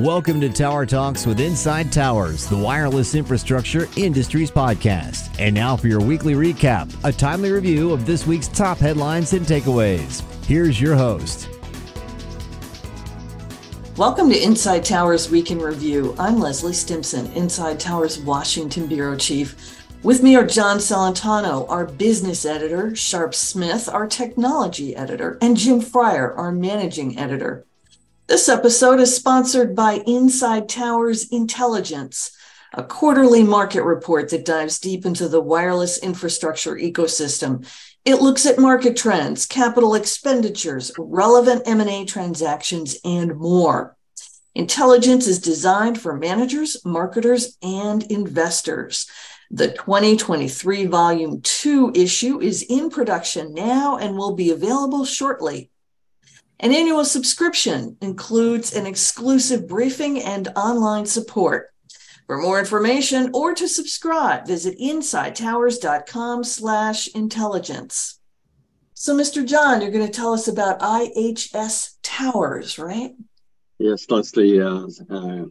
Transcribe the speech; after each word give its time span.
Welcome 0.00 0.40
to 0.40 0.48
Tower 0.48 0.86
Talks 0.86 1.24
with 1.24 1.38
Inside 1.38 1.92
Towers, 1.92 2.48
the 2.48 2.56
wireless 2.56 3.14
infrastructure 3.14 3.86
industries 3.96 4.50
podcast. 4.50 5.38
And 5.38 5.54
now 5.54 5.76
for 5.76 5.86
your 5.86 6.00
weekly 6.00 6.34
recap, 6.34 6.92
a 7.04 7.12
timely 7.12 7.52
review 7.52 7.92
of 7.92 8.04
this 8.04 8.26
week's 8.26 8.48
top 8.48 8.78
headlines 8.78 9.34
and 9.34 9.46
takeaways. 9.46 10.24
Here's 10.46 10.80
your 10.80 10.96
host. 10.96 11.48
Welcome 13.96 14.30
to 14.30 14.42
Inside 14.42 14.84
Towers 14.84 15.30
Week 15.30 15.52
in 15.52 15.60
Review. 15.60 16.16
I'm 16.18 16.40
Leslie 16.40 16.72
Stimson, 16.72 17.30
Inside 17.34 17.78
Towers 17.78 18.18
Washington 18.18 18.88
Bureau 18.88 19.16
Chief. 19.16 19.80
With 20.02 20.24
me 20.24 20.34
are 20.34 20.44
John 20.44 20.78
Celentano, 20.78 21.70
our 21.70 21.86
business 21.86 22.44
editor, 22.44 22.96
Sharp 22.96 23.32
Smith, 23.32 23.88
our 23.88 24.08
technology 24.08 24.96
editor, 24.96 25.38
and 25.40 25.56
Jim 25.56 25.80
Fryer, 25.80 26.34
our 26.34 26.50
managing 26.50 27.16
editor. 27.16 27.64
This 28.26 28.48
episode 28.48 29.00
is 29.00 29.14
sponsored 29.14 29.76
by 29.76 30.02
Inside 30.06 30.66
Towers 30.66 31.28
Intelligence, 31.28 32.34
a 32.72 32.82
quarterly 32.82 33.42
market 33.42 33.82
report 33.82 34.30
that 34.30 34.46
dives 34.46 34.78
deep 34.78 35.04
into 35.04 35.28
the 35.28 35.42
wireless 35.42 35.98
infrastructure 35.98 36.74
ecosystem. 36.74 37.68
It 38.06 38.22
looks 38.22 38.46
at 38.46 38.58
market 38.58 38.96
trends, 38.96 39.44
capital 39.44 39.94
expenditures, 39.94 40.90
relevant 40.96 41.64
M&A 41.66 42.06
transactions, 42.06 42.96
and 43.04 43.36
more. 43.36 43.94
Intelligence 44.54 45.26
is 45.26 45.38
designed 45.38 46.00
for 46.00 46.16
managers, 46.16 46.82
marketers, 46.82 47.58
and 47.62 48.04
investors. 48.04 49.06
The 49.50 49.68
2023 49.68 50.86
Volume 50.86 51.42
2 51.42 51.92
issue 51.94 52.40
is 52.40 52.62
in 52.62 52.88
production 52.88 53.52
now 53.52 53.98
and 53.98 54.16
will 54.16 54.34
be 54.34 54.50
available 54.50 55.04
shortly. 55.04 55.70
An 56.60 56.72
annual 56.72 57.04
subscription 57.04 57.96
includes 58.00 58.74
an 58.74 58.86
exclusive 58.86 59.68
briefing 59.68 60.22
and 60.22 60.48
online 60.56 61.06
support. 61.06 61.70
For 62.26 62.38
more 62.38 62.58
information 62.58 63.30
or 63.34 63.54
to 63.54 63.68
subscribe, 63.68 64.46
visit 64.46 64.78
insidetowers.com 64.78 66.44
slash 66.44 67.08
intelligence. 67.08 68.18
So, 68.94 69.14
Mr. 69.14 69.44
John, 69.46 69.82
you're 69.82 69.90
going 69.90 70.06
to 70.06 70.12
tell 70.12 70.32
us 70.32 70.48
about 70.48 70.80
IHS 70.80 71.96
Towers, 72.02 72.78
right? 72.78 73.12
Yes, 73.78 74.06
Leslie. 74.08 74.60
Uh, 74.60 74.86
uh, 75.10 75.44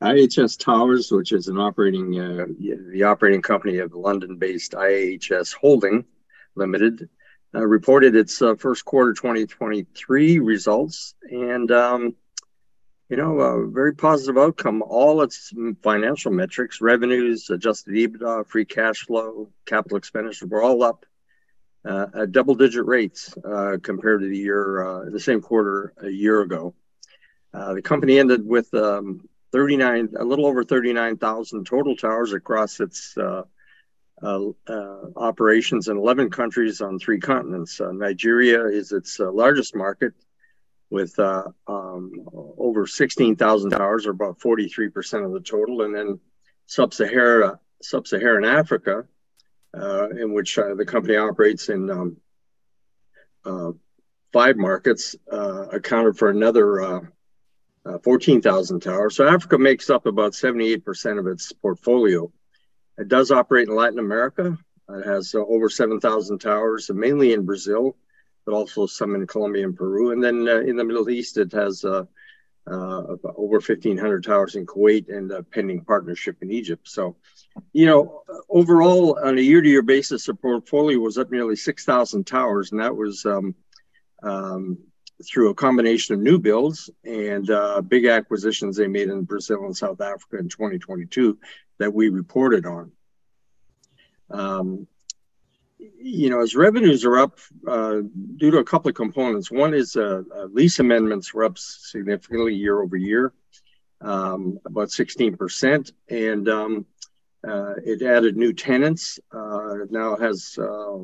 IHS 0.00 0.58
Towers, 0.58 1.10
which 1.10 1.32
is 1.32 1.48
an 1.48 1.58
operating, 1.58 2.18
uh, 2.18 2.46
the 2.90 3.02
operating 3.02 3.42
company 3.42 3.78
of 3.78 3.94
London-based 3.94 4.72
IHS 4.72 5.54
Holding 5.54 6.04
Limited, 6.54 7.08
uh, 7.54 7.64
reported 7.64 8.16
its 8.16 8.42
uh, 8.42 8.54
first 8.56 8.84
quarter 8.84 9.12
2023 9.12 10.38
results, 10.40 11.14
and 11.30 11.70
um, 11.70 12.14
you 13.08 13.16
know, 13.16 13.38
a 13.40 13.66
very 13.68 13.94
positive 13.94 14.38
outcome. 14.38 14.82
All 14.82 15.22
its 15.22 15.52
financial 15.82 16.32
metrics, 16.32 16.80
revenues, 16.80 17.50
adjusted 17.50 17.94
EBITDA, 17.94 18.46
free 18.46 18.64
cash 18.64 19.00
flow, 19.00 19.50
capital 19.66 19.98
expenditures 19.98 20.48
were 20.48 20.62
all 20.62 20.82
up 20.82 21.04
uh, 21.84 22.06
at 22.14 22.32
double-digit 22.32 22.84
rates 22.84 23.36
uh, 23.44 23.76
compared 23.82 24.22
to 24.22 24.28
the 24.28 24.38
year, 24.38 24.84
uh, 24.84 25.10
the 25.10 25.20
same 25.20 25.40
quarter 25.42 25.92
a 26.02 26.08
year 26.08 26.40
ago. 26.40 26.74
Uh, 27.52 27.74
the 27.74 27.82
company 27.82 28.18
ended 28.18 28.44
with 28.44 28.72
um, 28.74 29.28
39, 29.52 30.14
a 30.18 30.24
little 30.24 30.46
over 30.46 30.64
39,000 30.64 31.64
total 31.66 31.94
towers 31.94 32.32
across 32.32 32.80
its 32.80 33.16
Uh, 34.22 34.50
uh, 34.68 35.00
operations 35.16 35.88
in 35.88 35.96
11 35.96 36.30
countries 36.30 36.80
on 36.80 36.98
three 36.98 37.18
continents. 37.18 37.80
Uh, 37.80 37.90
Nigeria 37.90 38.64
is 38.66 38.92
its 38.92 39.18
uh, 39.18 39.30
largest 39.30 39.74
market 39.74 40.12
with 40.88 41.18
um, 41.18 42.12
over 42.56 42.86
16,000 42.86 43.70
towers, 43.70 44.06
or 44.06 44.10
about 44.10 44.38
43% 44.38 45.26
of 45.26 45.32
the 45.32 45.40
total. 45.40 45.82
And 45.82 45.94
then 45.94 46.20
Sub-Sahara, 46.66 47.58
Sub-Saharan 47.82 48.44
Africa, 48.44 49.04
in 49.74 50.32
which 50.32 50.54
the 50.54 50.84
company 50.86 51.16
operates 51.16 51.68
in 51.68 51.90
um, 53.44 53.80
five 54.32 54.56
markets, 54.56 55.16
accounted 55.28 56.16
for 56.16 56.30
another 56.30 56.80
uh, 56.82 57.00
14,000 58.04 58.78
towers. 58.80 59.16
So 59.16 59.26
Africa 59.26 59.58
makes 59.58 59.90
up 59.90 60.06
about 60.06 60.32
78% 60.32 61.18
of 61.18 61.26
its 61.26 61.50
portfolio. 61.50 62.30
It 62.98 63.08
does 63.08 63.30
operate 63.30 63.68
in 63.68 63.74
Latin 63.74 63.98
America. 63.98 64.58
It 64.88 65.06
has 65.06 65.34
uh, 65.34 65.38
over 65.38 65.68
7,000 65.68 66.38
towers, 66.38 66.90
mainly 66.90 67.32
in 67.32 67.44
Brazil, 67.44 67.96
but 68.44 68.54
also 68.54 68.86
some 68.86 69.14
in 69.14 69.26
Colombia 69.26 69.64
and 69.64 69.76
Peru. 69.76 70.12
And 70.12 70.22
then 70.22 70.46
uh, 70.48 70.60
in 70.60 70.76
the 70.76 70.84
Middle 70.84 71.08
East, 71.10 71.38
it 71.38 71.52
has 71.52 71.84
uh, 71.84 72.04
uh 72.66 73.02
over 73.36 73.60
1,500 73.60 74.24
towers 74.24 74.56
in 74.56 74.64
Kuwait 74.64 75.14
and 75.14 75.30
a 75.32 75.42
pending 75.42 75.84
partnership 75.84 76.36
in 76.40 76.50
Egypt. 76.50 76.88
So, 76.88 77.16
you 77.72 77.86
know, 77.86 78.22
overall, 78.48 79.18
on 79.22 79.36
a 79.36 79.42
year 79.42 79.60
to 79.60 79.68
year 79.68 79.82
basis, 79.82 80.26
the 80.26 80.34
portfolio 80.34 80.98
was 80.98 81.18
up 81.18 81.30
nearly 81.30 81.56
6,000 81.56 82.26
towers, 82.26 82.72
and 82.72 82.80
that 82.80 82.96
was 82.96 83.26
um, 83.26 83.54
um, 84.22 84.78
through 85.22 85.50
a 85.50 85.54
combination 85.54 86.14
of 86.14 86.20
new 86.20 86.38
builds 86.38 86.90
and 87.04 87.50
uh, 87.50 87.80
big 87.80 88.06
acquisitions 88.06 88.76
they 88.76 88.88
made 88.88 89.08
in 89.08 89.22
Brazil 89.22 89.64
and 89.64 89.76
South 89.76 90.00
Africa 90.00 90.38
in 90.38 90.48
2022 90.48 91.38
that 91.78 91.92
we 91.92 92.08
reported 92.08 92.66
on. 92.66 92.90
Um, 94.30 94.86
you 95.78 96.30
know, 96.30 96.40
as 96.40 96.56
revenues 96.56 97.04
are 97.04 97.18
up 97.18 97.38
uh, 97.68 98.00
due 98.36 98.50
to 98.50 98.58
a 98.58 98.64
couple 98.64 98.88
of 98.88 98.94
components. 98.94 99.50
One 99.50 99.74
is 99.74 99.96
uh, 99.96 100.22
uh, 100.34 100.44
lease 100.46 100.78
amendments 100.78 101.34
were 101.34 101.44
up 101.44 101.58
significantly 101.58 102.54
year 102.54 102.80
over 102.80 102.96
year, 102.96 103.32
um, 104.00 104.58
about 104.64 104.88
16%. 104.88 105.92
And 106.08 106.48
um, 106.48 106.86
uh, 107.46 107.74
it 107.84 108.02
added 108.02 108.36
new 108.36 108.52
tenants. 108.52 109.20
Uh, 109.32 109.82
it 109.82 109.92
now 109.92 110.16
has 110.16 110.58
uh, 110.58 110.98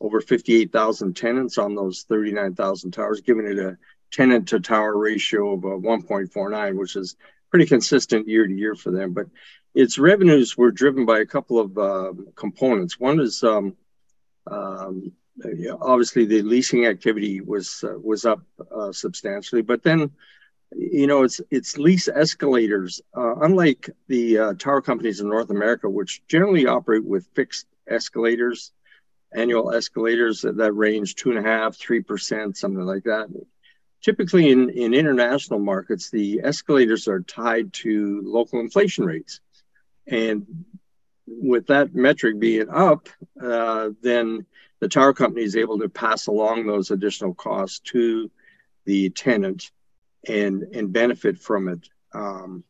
over 0.00 0.20
58,000 0.20 1.14
tenants 1.14 1.58
on 1.58 1.74
those 1.74 2.04
39,000 2.08 2.90
towers, 2.90 3.20
giving 3.20 3.46
it 3.46 3.58
a 3.58 3.76
tenant 4.12 4.48
to 4.48 4.60
tower 4.60 4.96
ratio 4.96 5.54
of 5.54 5.60
1.49, 5.60 6.78
which 6.78 6.96
is 6.96 7.16
pretty 7.50 7.66
consistent 7.66 8.28
year 8.28 8.46
to 8.46 8.54
year 8.54 8.74
for 8.74 8.90
them. 8.90 9.12
But 9.12 9.26
its 9.74 9.98
revenues 9.98 10.56
were 10.56 10.70
driven 10.70 11.06
by 11.06 11.20
a 11.20 11.26
couple 11.26 11.58
of 11.60 11.78
uh, 11.78 12.12
components. 12.34 12.98
One 12.98 13.20
is 13.20 13.42
um, 13.42 13.76
um, 14.50 15.12
obviously 15.80 16.24
the 16.24 16.42
leasing 16.42 16.86
activity 16.86 17.40
was 17.40 17.84
uh, 17.84 17.98
was 17.98 18.24
up 18.24 18.40
uh, 18.74 18.92
substantially, 18.92 19.62
but 19.62 19.82
then 19.82 20.10
you 20.74 21.06
know 21.06 21.24
it's 21.24 21.40
it's 21.50 21.78
lease 21.78 22.08
escalators. 22.08 23.02
Uh, 23.16 23.36
unlike 23.36 23.90
the 24.08 24.38
uh, 24.38 24.54
tower 24.54 24.80
companies 24.80 25.20
in 25.20 25.28
North 25.28 25.50
America, 25.50 25.88
which 25.88 26.22
generally 26.26 26.66
operate 26.66 27.04
with 27.04 27.28
fixed 27.34 27.66
escalators, 27.88 28.72
annual 29.34 29.72
escalators 29.72 30.42
that, 30.42 30.56
that 30.56 30.72
range 30.72 31.14
two 31.14 31.30
and 31.30 31.38
a 31.38 31.42
half, 31.42 31.76
three 31.76 32.02
percent, 32.02 32.56
something 32.56 32.84
like 32.84 33.04
that. 33.04 33.28
Typically, 34.02 34.50
in, 34.50 34.70
in 34.70 34.94
international 34.94 35.58
markets, 35.58 36.10
the 36.10 36.40
escalators 36.44 37.08
are 37.08 37.20
tied 37.22 37.72
to 37.72 38.22
local 38.24 38.60
inflation 38.60 39.04
rates. 39.04 39.40
And 40.06 40.64
with 41.26 41.66
that 41.66 41.94
metric 41.94 42.38
being 42.38 42.68
up, 42.70 43.08
uh, 43.42 43.90
then 44.02 44.46
the 44.78 44.88
tower 44.88 45.12
company 45.12 45.44
is 45.44 45.56
able 45.56 45.78
to 45.80 45.88
pass 45.88 46.28
along 46.28 46.66
those 46.66 46.90
additional 46.90 47.34
costs 47.34 47.80
to 47.80 48.30
the 48.84 49.10
tenant 49.10 49.72
and 50.28 50.62
and 50.74 50.92
benefit 50.92 51.38
from 51.38 51.68
it, 51.68 51.88
um, 52.12 52.62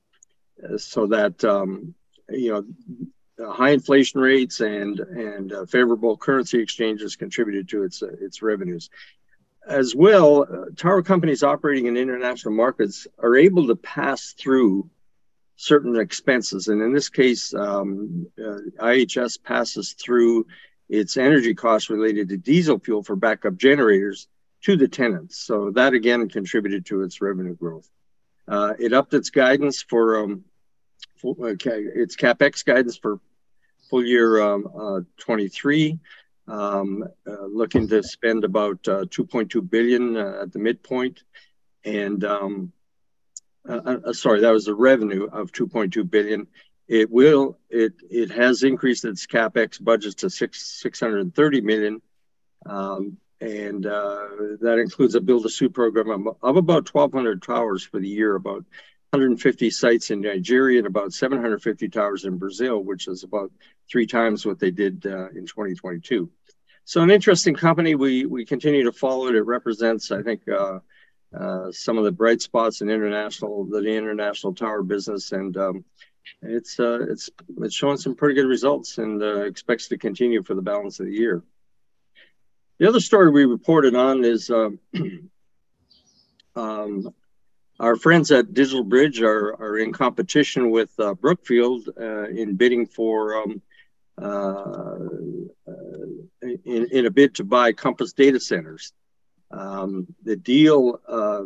so 0.77 1.07
that 1.07 1.45
um, 1.45 1.95
you 2.31 2.53
know 2.53 2.65
high 3.39 3.71
inflation 3.71 4.21
rates 4.21 4.61
and 4.61 4.99
and 5.01 5.53
uh, 5.53 5.67
favorable 5.67 6.17
currency 6.17 6.61
exchanges 6.61 7.17
contributed 7.17 7.69
to 7.69 7.83
its 7.83 8.03
uh, 8.03 8.09
its 8.21 8.43
revenues. 8.43 8.91
As 9.67 9.95
well, 9.97 10.43
uh, 10.43 10.67
tower 10.77 11.03
companies 11.03 11.43
operating 11.43 11.87
in 11.87 11.97
international 11.97 12.55
markets 12.55 13.07
are 13.19 13.37
able 13.37 13.67
to 13.67 13.77
pass 13.77 14.33
through 14.39 14.89
certain 15.57 15.99
expenses. 15.99 16.69
And 16.69 16.81
in 16.83 16.93
this 16.93 17.09
case, 17.09 17.53
um, 17.55 18.29
uh, 18.39 18.59
IHS 18.79 19.43
passes 19.43 19.93
through 19.95 20.47
its 20.89 21.17
energy 21.17 21.55
costs 21.55 21.91
related 21.91 22.29
to 22.29 22.37
diesel 22.37 22.79
fuel 22.79 23.03
for 23.03 23.17
backup 23.17 23.57
generators 23.57 24.29
to 24.63 24.77
the 24.77 24.87
tenants. 24.87 25.39
So 25.39 25.71
that 25.73 25.95
again 25.95 26.29
contributed 26.29 26.87
to 26.87 27.03
its 27.03 27.21
revenue 27.21 27.55
growth. 27.55 27.91
Uh, 28.47 28.75
it 28.79 28.93
upped 28.93 29.15
its 29.15 29.31
guidance 29.31 29.83
for, 29.83 30.23
um, 30.23 30.33
uh, 30.33 30.39
its 31.23 32.17
capex 32.17 32.65
guidance 32.65 32.97
for 32.97 33.21
full 33.89 34.05
year 34.05 34.43
um, 34.43 34.69
uh, 34.79 35.01
23. 35.19 35.99
Um, 36.49 37.05
uh, 37.27 37.47
looking 37.47 37.89
to 37.89 38.05
spend 38.05 38.45
about 38.45 38.87
uh, 38.87 39.05
2.2 39.07 39.69
billion 39.69 40.17
at 40.17 40.53
the 40.53 40.61
midpoint, 40.61 41.25
and 41.85 42.23
um, 42.23 42.73
uh, 43.69 43.81
uh, 43.85 43.97
uh, 44.07 44.13
sorry, 44.13 44.41
that 44.41 44.53
was 44.53 44.67
the 44.67 44.75
revenue 44.75 45.25
of 45.25 45.53
2.2 45.53 46.09
billion. 46.09 46.47
It 46.87 47.11
will, 47.11 47.59
it 47.69 47.95
it 48.09 48.31
has 48.31 48.63
increased 48.63 49.05
its 49.05 49.27
capex 49.27 49.83
budget 49.83 50.19
to 50.19 50.31
six 50.31 50.63
630 50.81 51.61
million. 51.63 52.01
And 53.39 53.85
uh, 53.85 54.29
that 54.63 54.79
includes 54.79 55.15
a 55.15 55.21
build 55.21 55.43
to 55.43 55.51
suit 55.51 55.75
program 55.75 56.27
of 56.43 56.57
about 56.57 56.95
1,200 56.95 57.43
towers 57.43 57.85
for 57.85 58.01
the 58.01 58.09
year, 58.09 58.35
about 58.35 58.65
150 59.11 59.71
sites 59.71 60.11
in 60.11 60.21
Nigeria 60.21 60.79
and 60.79 60.87
about 60.87 61.13
750 61.13 61.89
towers 61.89 62.25
in 62.25 62.39
Brazil, 62.39 62.81
which 62.83 63.09
is 63.09 63.23
about 63.23 63.51
three 63.91 64.07
times 64.07 64.45
what 64.45 64.59
they 64.59 64.71
did 64.71 65.07
uh, 65.07 65.29
in 65.31 65.47
2022. 65.47 66.29
So 66.85 67.03
an 67.03 67.11
interesting 67.11 67.55
company. 67.55 67.95
We 67.95 68.27
we 68.27 68.45
continue 68.45 68.85
to 68.85 68.93
follow 68.93 69.27
it. 69.27 69.35
It 69.35 69.43
represents, 69.43 70.13
I 70.13 70.23
think, 70.23 70.49
uh, 70.49 70.79
uh, 71.37 71.73
some 71.73 71.99
of 71.99 72.05
the 72.05 72.13
bright 72.13 72.41
spots 72.41 72.81
in 72.81 72.89
international 72.89 73.65
the 73.65 73.79
international 73.79 74.55
tower 74.55 74.83
business, 74.83 75.33
and 75.33 75.57
um, 75.57 75.85
it's 76.43 76.79
uh, 76.79 77.01
it's 77.11 77.29
it's 77.59 77.75
showing 77.75 77.97
some 77.97 78.15
pretty 78.15 78.35
good 78.35 78.47
results, 78.47 78.99
and 78.99 79.23
uh, 79.23 79.43
expects 79.43 79.89
to 79.89 79.99
continue 79.99 80.43
for 80.43 80.55
the 80.55 80.63
balance 80.63 81.01
of 81.01 81.07
the 81.07 81.13
year. 81.13 81.43
The 82.79 82.89
other 82.89 83.01
story 83.01 83.31
we 83.31 83.47
reported 83.47 83.95
on 83.95 84.25
is 84.25 84.51
um, 84.51 84.79
um, 86.55 87.15
our 87.79 87.97
friends 87.97 88.31
at 88.31 88.55
Digital 88.55 88.85
Bridge 88.85 89.21
are, 89.21 89.55
are 89.61 89.79
in 89.79 89.93
competition 89.93 90.71
with 90.71 90.91
uh, 90.99 91.15
Brookfield 91.15 91.89
uh, 91.99 92.29
in 92.29 92.57
bidding 92.57 92.87
for 92.87 93.37
um, 93.37 93.63
uh, 94.21 94.97
in, 96.43 96.89
in 96.91 97.07
a 97.07 97.11
bid 97.11 97.35
to 97.35 97.45
buy 97.45 97.73
Compass 97.73 98.13
data 98.15 98.41
centers. 98.41 98.93
Um, 99.51 100.07
the 100.25 100.37
deal, 100.37 101.01
uh, 101.07 101.43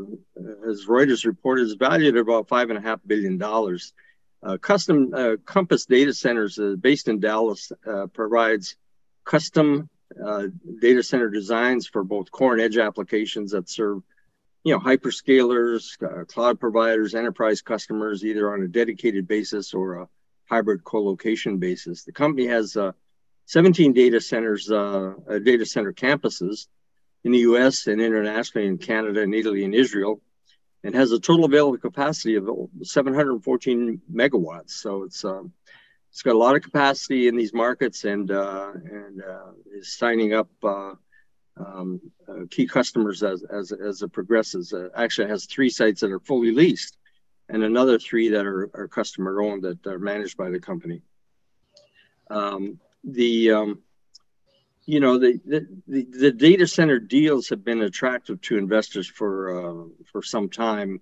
as 0.68 0.86
Reuters 0.86 1.26
reported, 1.26 1.62
is 1.62 1.74
valued 1.74 2.16
at 2.16 2.20
about 2.20 2.48
five 2.48 2.70
and 2.70 2.78
a 2.78 2.82
half 2.82 3.00
billion 3.04 3.36
dollars. 3.38 3.92
Uh, 4.42 4.56
custom 4.56 5.12
uh, 5.12 5.36
Compass 5.44 5.84
data 5.84 6.14
centers, 6.14 6.58
based 6.80 7.08
in 7.08 7.20
Dallas, 7.20 7.72
provides 8.14 8.76
custom 9.24 9.90
data 10.80 11.02
center 11.02 11.28
designs 11.28 11.86
for 11.86 12.04
both 12.04 12.30
core 12.30 12.52
and 12.52 12.62
edge 12.62 12.78
applications 12.78 13.50
that 13.50 13.68
serve 13.68 14.02
you 14.64 14.74
know, 14.74 14.80
hyperscalers, 14.80 16.02
uh, 16.02 16.24
cloud 16.24 16.60
providers, 16.60 17.14
enterprise 17.14 17.62
customers, 17.62 18.24
either 18.24 18.52
on 18.52 18.62
a 18.62 18.68
dedicated 18.68 19.26
basis 19.26 19.72
or 19.72 19.94
a 19.94 20.08
hybrid 20.48 20.84
co-location 20.84 21.58
basis. 21.58 22.04
The 22.04 22.12
company 22.12 22.46
has 22.46 22.76
uh, 22.76 22.92
17 23.46 23.92
data 23.92 24.20
centers, 24.20 24.70
uh, 24.70 25.14
uh 25.28 25.38
data 25.38 25.64
center 25.64 25.92
campuses 25.92 26.66
in 27.24 27.32
the 27.32 27.38
U.S. 27.38 27.86
and 27.86 28.00
internationally 28.00 28.66
in 28.66 28.78
Canada 28.78 29.22
and 29.22 29.34
Italy 29.34 29.64
and 29.64 29.74
Israel, 29.74 30.20
and 30.84 30.94
has 30.94 31.12
a 31.12 31.20
total 31.20 31.46
available 31.46 31.78
capacity 31.78 32.36
of 32.36 32.48
714 32.82 34.00
megawatts. 34.12 34.70
So 34.70 35.04
it's 35.04 35.24
um, 35.24 35.52
it's 36.10 36.22
got 36.22 36.34
a 36.34 36.38
lot 36.38 36.56
of 36.56 36.62
capacity 36.62 37.28
in 37.28 37.36
these 37.36 37.54
markets, 37.54 38.04
and 38.04 38.30
uh, 38.30 38.72
and 38.74 39.22
uh, 39.22 39.52
is 39.72 39.96
signing 39.96 40.34
up 40.34 40.48
um, 41.56 42.00
uh, 42.28 42.44
key 42.50 42.66
customers 42.66 43.22
as, 43.22 43.42
as, 43.44 43.72
as 43.72 44.02
it 44.02 44.12
progresses. 44.12 44.72
Uh, 44.72 44.88
actually, 44.96 45.28
has 45.28 45.46
three 45.46 45.70
sites 45.70 46.00
that 46.00 46.12
are 46.12 46.20
fully 46.20 46.52
leased 46.52 46.96
and 47.50 47.64
another 47.64 47.98
three 47.98 48.28
that 48.28 48.46
are, 48.46 48.70
are 48.74 48.88
customer 48.88 49.42
owned 49.42 49.62
that 49.62 49.86
are 49.86 49.98
managed 49.98 50.36
by 50.36 50.50
the 50.50 50.60
company. 50.60 51.02
Um, 52.30 52.78
the 53.02 53.50
um, 53.50 53.78
you 54.86 55.00
know 55.00 55.18
the, 55.18 55.40
the, 55.44 56.06
the 56.10 56.30
data 56.30 56.66
center 56.66 56.98
deals 56.98 57.48
have 57.48 57.64
been 57.64 57.82
attractive 57.82 58.40
to 58.42 58.56
investors 58.56 59.08
for 59.08 59.58
uh, 59.58 59.84
for 60.10 60.22
some 60.22 60.48
time, 60.48 61.00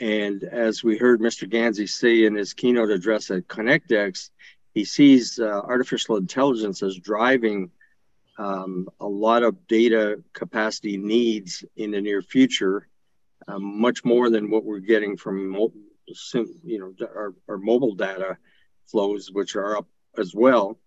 and 0.00 0.42
as 0.44 0.82
we 0.82 0.96
heard 0.96 1.20
Mr. 1.20 1.50
Ganzi 1.50 1.88
say 1.88 2.24
in 2.24 2.34
his 2.34 2.54
keynote 2.54 2.90
address 2.90 3.30
at 3.30 3.46
ConnectX, 3.46 4.30
he 4.72 4.84
sees 4.84 5.38
uh, 5.38 5.60
artificial 5.64 6.16
intelligence 6.16 6.82
as 6.82 6.96
driving 6.96 7.70
um, 8.40 8.88
a 9.00 9.06
lot 9.06 9.42
of 9.42 9.66
data 9.66 10.22
capacity 10.32 10.96
needs 10.96 11.62
in 11.76 11.90
the 11.90 12.00
near 12.00 12.22
future, 12.22 12.88
um, 13.46 13.78
much 13.78 14.02
more 14.02 14.30
than 14.30 14.50
what 14.50 14.64
we're 14.64 14.78
getting 14.78 15.16
from 15.18 15.54
you 16.64 16.78
know 16.78 16.94
our, 17.06 17.34
our 17.48 17.58
mobile 17.58 17.94
data 17.94 18.38
flows, 18.86 19.30
which 19.30 19.56
are 19.56 19.76
up 19.76 19.86
as 20.16 20.34
well. 20.34 20.78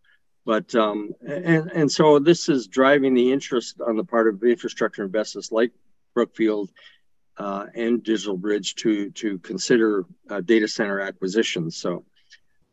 But 0.46 0.74
um, 0.74 1.12
and 1.26 1.72
and 1.72 1.92
so 1.92 2.18
this 2.18 2.50
is 2.50 2.68
driving 2.68 3.14
the 3.14 3.32
interest 3.32 3.80
on 3.88 3.98
the 3.98 4.04
part 4.04 4.28
of 4.28 4.44
infrastructure 4.44 5.04
investors 5.04 5.52
like 5.52 5.72
Brookfield 6.16 6.72
uh, 7.38 7.68
and 7.76 8.04
Digital 8.04 8.36
Bridge 8.36 8.74
to 8.76 9.12
to 9.12 9.38
consider 9.40 10.06
uh, 10.28 10.42
data 10.42 10.68
center 10.68 11.00
acquisitions. 11.00 11.78
So 11.78 12.04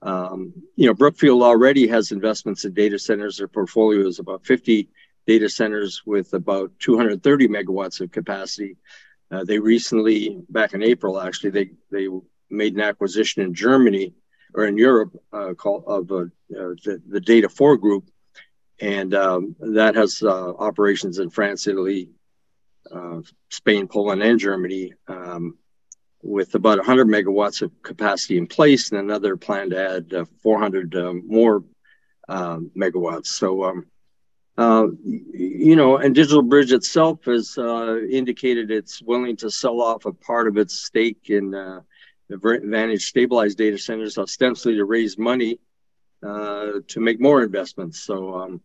um, 0.02 0.52
you 0.76 0.86
know, 0.86 0.94
Brookfield 0.94 1.42
already 1.42 1.86
has 1.88 2.12
investments 2.12 2.64
in 2.64 2.72
data 2.72 2.98
centers. 2.98 3.36
Their 3.36 3.48
portfolio 3.48 4.06
is 4.06 4.18
about 4.18 4.46
50 4.46 4.88
data 5.26 5.48
centers 5.48 6.02
with 6.06 6.32
about 6.32 6.72
230 6.78 7.48
megawatts 7.48 8.00
of 8.00 8.10
capacity. 8.10 8.76
Uh, 9.30 9.44
they 9.44 9.58
recently, 9.58 10.40
back 10.48 10.72
in 10.74 10.82
April, 10.82 11.20
actually, 11.20 11.50
they 11.50 11.70
they 11.90 12.08
made 12.48 12.74
an 12.74 12.80
acquisition 12.80 13.42
in 13.42 13.54
Germany 13.54 14.14
or 14.54 14.64
in 14.66 14.76
Europe 14.76 15.16
uh, 15.32 15.54
called 15.54 15.84
of 15.86 16.10
uh, 16.10 16.24
the, 16.48 17.00
the 17.06 17.20
Data4 17.20 17.80
Group, 17.80 18.10
and 18.80 19.14
um, 19.14 19.54
that 19.60 19.94
has 19.94 20.22
uh, 20.22 20.50
operations 20.54 21.20
in 21.20 21.30
France, 21.30 21.68
Italy, 21.68 22.10
uh, 22.90 23.20
Spain, 23.50 23.86
Poland, 23.86 24.22
and 24.22 24.40
Germany. 24.40 24.94
Um, 25.06 25.58
with 26.22 26.54
about 26.54 26.78
100 26.78 27.06
megawatts 27.06 27.62
of 27.62 27.70
capacity 27.82 28.36
in 28.36 28.46
place 28.46 28.90
and 28.90 29.00
another 29.00 29.36
plan 29.36 29.70
to 29.70 29.90
add 29.96 30.12
uh, 30.12 30.24
400 30.42 30.94
um, 30.96 31.22
more 31.26 31.64
um, 32.28 32.70
megawatts. 32.76 33.26
So, 33.26 33.64
um, 33.64 33.86
uh, 34.58 34.88
you 35.04 35.76
know, 35.76 35.96
and 35.96 36.14
Digital 36.14 36.42
Bridge 36.42 36.72
itself 36.72 37.24
has 37.24 37.56
uh, 37.56 37.98
indicated 38.10 38.70
it's 38.70 39.00
willing 39.00 39.36
to 39.36 39.50
sell 39.50 39.80
off 39.80 40.04
a 40.04 40.12
part 40.12 40.46
of 40.46 40.58
its 40.58 40.78
stake 40.78 41.30
in 41.30 41.54
uh, 41.54 41.80
Vantage 42.28 43.06
stabilized 43.06 43.58
data 43.58 43.78
centers, 43.78 44.18
ostensibly 44.18 44.76
to 44.76 44.84
raise 44.84 45.18
money 45.18 45.58
uh, 46.22 46.72
to 46.88 47.00
make 47.00 47.20
more 47.20 47.42
investments. 47.42 48.00
So, 48.00 48.34
um, 48.34 48.60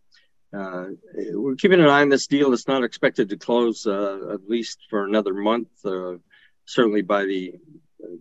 uh, 0.53 0.85
we're 1.33 1.55
keeping 1.55 1.79
an 1.79 1.87
eye 1.87 2.01
on 2.01 2.09
this 2.09 2.27
deal. 2.27 2.53
It's 2.53 2.67
not 2.67 2.83
expected 2.83 3.29
to 3.29 3.37
close 3.37 3.87
at 3.87 4.47
least 4.47 4.79
for 4.89 5.05
another 5.05 5.33
month 5.33 5.67
certainly 6.65 7.01
by 7.01 7.25
the 7.25 7.55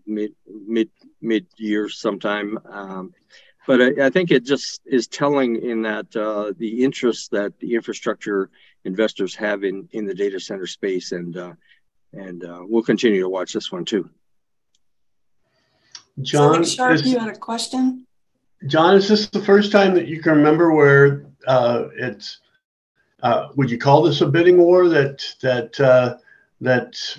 mid 0.06 0.34
mid 0.46 0.90
mid 1.20 1.46
year 1.56 1.88
sometime. 1.88 2.58
Um, 2.68 3.14
but 3.66 3.80
I, 3.80 4.06
I, 4.06 4.10
think 4.10 4.30
it 4.30 4.44
just 4.44 4.82
is 4.84 5.06
telling 5.06 5.56
in 5.62 5.82
that 5.82 6.14
uh, 6.14 6.52
the 6.58 6.84
interest 6.84 7.30
that 7.30 7.58
the 7.60 7.74
infrastructure 7.74 8.50
investors 8.84 9.34
have 9.36 9.64
in 9.64 9.88
in 9.92 10.06
the 10.06 10.14
data 10.14 10.38
center 10.38 10.66
space, 10.66 11.12
and 11.12 11.36
uh, 11.36 11.52
and 12.12 12.44
uh, 12.44 12.60
we'll 12.62 12.82
continue 12.82 13.20
to 13.20 13.28
watch 13.28 13.52
this 13.52 13.72
one 13.72 13.84
too. 13.84 14.08
John, 16.22 16.64
so 16.64 16.76
Sharp, 16.76 16.94
is, 16.94 17.06
you 17.06 17.18
had 17.18 17.28
a 17.28 17.38
question. 17.38 18.06
John, 18.66 18.94
is 18.94 19.08
this 19.08 19.28
the 19.28 19.42
first 19.42 19.72
time 19.72 19.94
that 19.94 20.06
you 20.06 20.22
can 20.22 20.36
remember 20.36 20.72
where 20.72 21.26
uh, 21.46 21.86
it's? 21.96 22.40
Uh, 23.22 23.48
would 23.56 23.70
you 23.70 23.78
call 23.78 24.02
this 24.02 24.20
a 24.20 24.26
bidding 24.26 24.58
war 24.58 24.88
that 24.88 25.24
that 25.40 25.80
uh, 25.80 26.16
that 26.60 27.18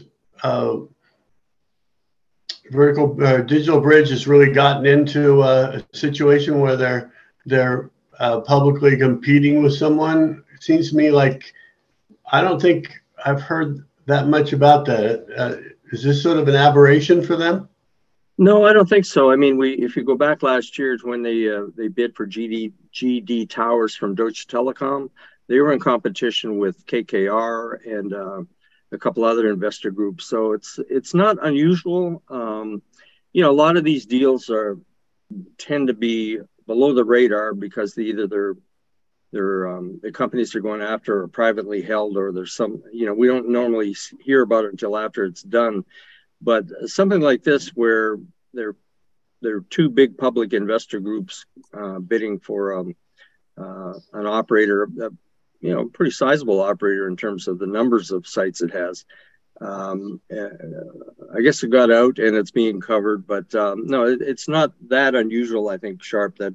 vertical 2.72 3.16
uh, 3.24 3.42
digital 3.42 3.80
bridge 3.80 4.10
has 4.10 4.28
really 4.28 4.52
gotten 4.52 4.86
into 4.86 5.44
a, 5.44 5.84
situation 5.94 6.60
where 6.60 6.76
they're 6.76 7.14
they're 7.46 7.92
uh, 8.20 8.42
publicly 8.42 8.98
competing 8.98 9.62
with 9.62 9.76
someone. 9.76 10.44
It 10.54 10.64
seems 10.64 10.90
to 10.90 10.96
me 10.96 11.12
like 11.12 11.54
I 12.32 12.42
don't 12.42 12.62
think 12.62 12.92
I've 13.24 13.42
heard 13.42 13.86
that 14.08 14.28
much 14.28 14.54
about 14.54 14.86
that. 14.86 15.26
Uh, 15.36 15.56
is 15.92 16.04
this 16.04 16.22
sort 16.22 16.38
of 16.38 16.48
an 16.48 16.56
aberration 16.56 17.24
for 17.24 17.36
them? 17.36 17.70
No, 18.38 18.66
I 18.66 18.74
don't 18.74 18.90
think 18.90 19.06
so. 19.06 19.32
I 19.32 19.36
mean, 19.36 19.58
we 19.58 19.74
if 19.74 19.96
you 19.96 20.04
go 20.04 20.16
back 20.16 20.44
last 20.44 20.78
year, 20.78 20.98
when 21.04 21.24
they 21.24 21.50
uh, 21.50 21.68
they 21.76 21.88
bid 21.88 22.16
for 22.16 22.28
GD 22.28 22.74
GD 22.94 23.50
towers 23.50 23.96
from 23.96 24.16
Deutsche 24.16 24.48
Telekom. 24.48 25.10
They 25.48 25.60
were 25.60 25.74
in 25.74 25.80
competition 25.80 26.58
with 26.58 26.86
KKR 26.88 27.86
and 27.86 28.14
uh, 28.14 28.42
a 28.92 28.98
couple 28.98 29.24
other 29.24 29.50
investor 29.50 29.92
groups. 29.92 30.26
So 30.26 30.54
it's 30.54 30.80
it's 30.90 31.14
not 31.14 31.46
unusual. 31.46 32.24
Um, 32.30 32.82
you 33.34 33.42
know, 33.42 33.52
a 33.52 33.54
lot 33.54 33.78
of 33.78 33.84
these 33.84 34.06
deals 34.06 34.50
are 34.50 34.78
tend 35.58 35.88
to 35.88 35.94
be 35.94 36.40
below 36.68 36.94
the 36.94 37.04
radar 37.04 37.54
because 37.54 37.94
they, 37.94 38.04
either 38.04 38.28
they're 38.28 38.56
they're 39.32 39.68
um, 39.78 40.00
the 40.02 40.12
companies 40.12 40.52
they're 40.52 40.62
going 40.62 40.82
after 40.82 41.24
are 41.24 41.28
privately 41.28 41.82
held 41.82 42.16
or 42.18 42.32
there's 42.32 42.54
some 42.54 42.84
you 42.94 43.06
know 43.06 43.14
we 43.14 43.28
don't 43.28 43.50
normally 43.50 43.96
hear 44.22 44.42
about 44.42 44.66
it 44.66 44.72
until 44.72 44.98
after 44.98 45.26
it's 45.26 45.44
done. 45.44 45.84
But 46.42 46.66
something 46.88 47.22
like 47.22 47.44
this 47.44 47.70
where 47.70 48.18
there 48.54 48.76
there 49.42 49.58
are 49.58 49.66
two 49.70 49.90
big 49.90 50.18
public 50.18 50.54
investor 50.54 51.00
groups 51.00 51.46
uh, 51.74 52.00
bidding 52.00 52.40
for 52.40 52.78
um, 52.78 52.96
uh, 53.58 53.94
an 54.14 54.26
operator 54.26 54.88
you 55.66 55.74
know 55.74 55.86
pretty 55.86 56.12
sizable 56.12 56.62
operator 56.62 57.08
in 57.08 57.18
terms 57.18 57.48
of 57.48 57.58
the 57.58 57.66
numbers 57.66 58.12
of 58.12 58.28
sites 58.28 58.62
it 58.62 58.72
has. 58.72 59.06
Um, 59.60 60.22
I 60.32 61.42
guess 61.42 61.64
it 61.64 61.70
got 61.70 61.90
out 61.90 62.20
and 62.20 62.36
it's 62.36 62.52
being 62.52 62.82
covered, 62.82 63.26
but 63.26 63.56
um, 63.56 63.88
no, 63.88 64.06
it, 64.06 64.22
it's 64.22 64.48
not 64.48 64.74
that 64.90 65.16
unusual. 65.16 65.70
I 65.70 65.78
think 65.78 66.04
sharp 66.04 66.38
that 66.38 66.54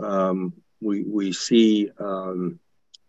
um, 0.00 0.54
we 0.80 1.02
we 1.02 1.32
see 1.32 1.90
um, 1.98 2.60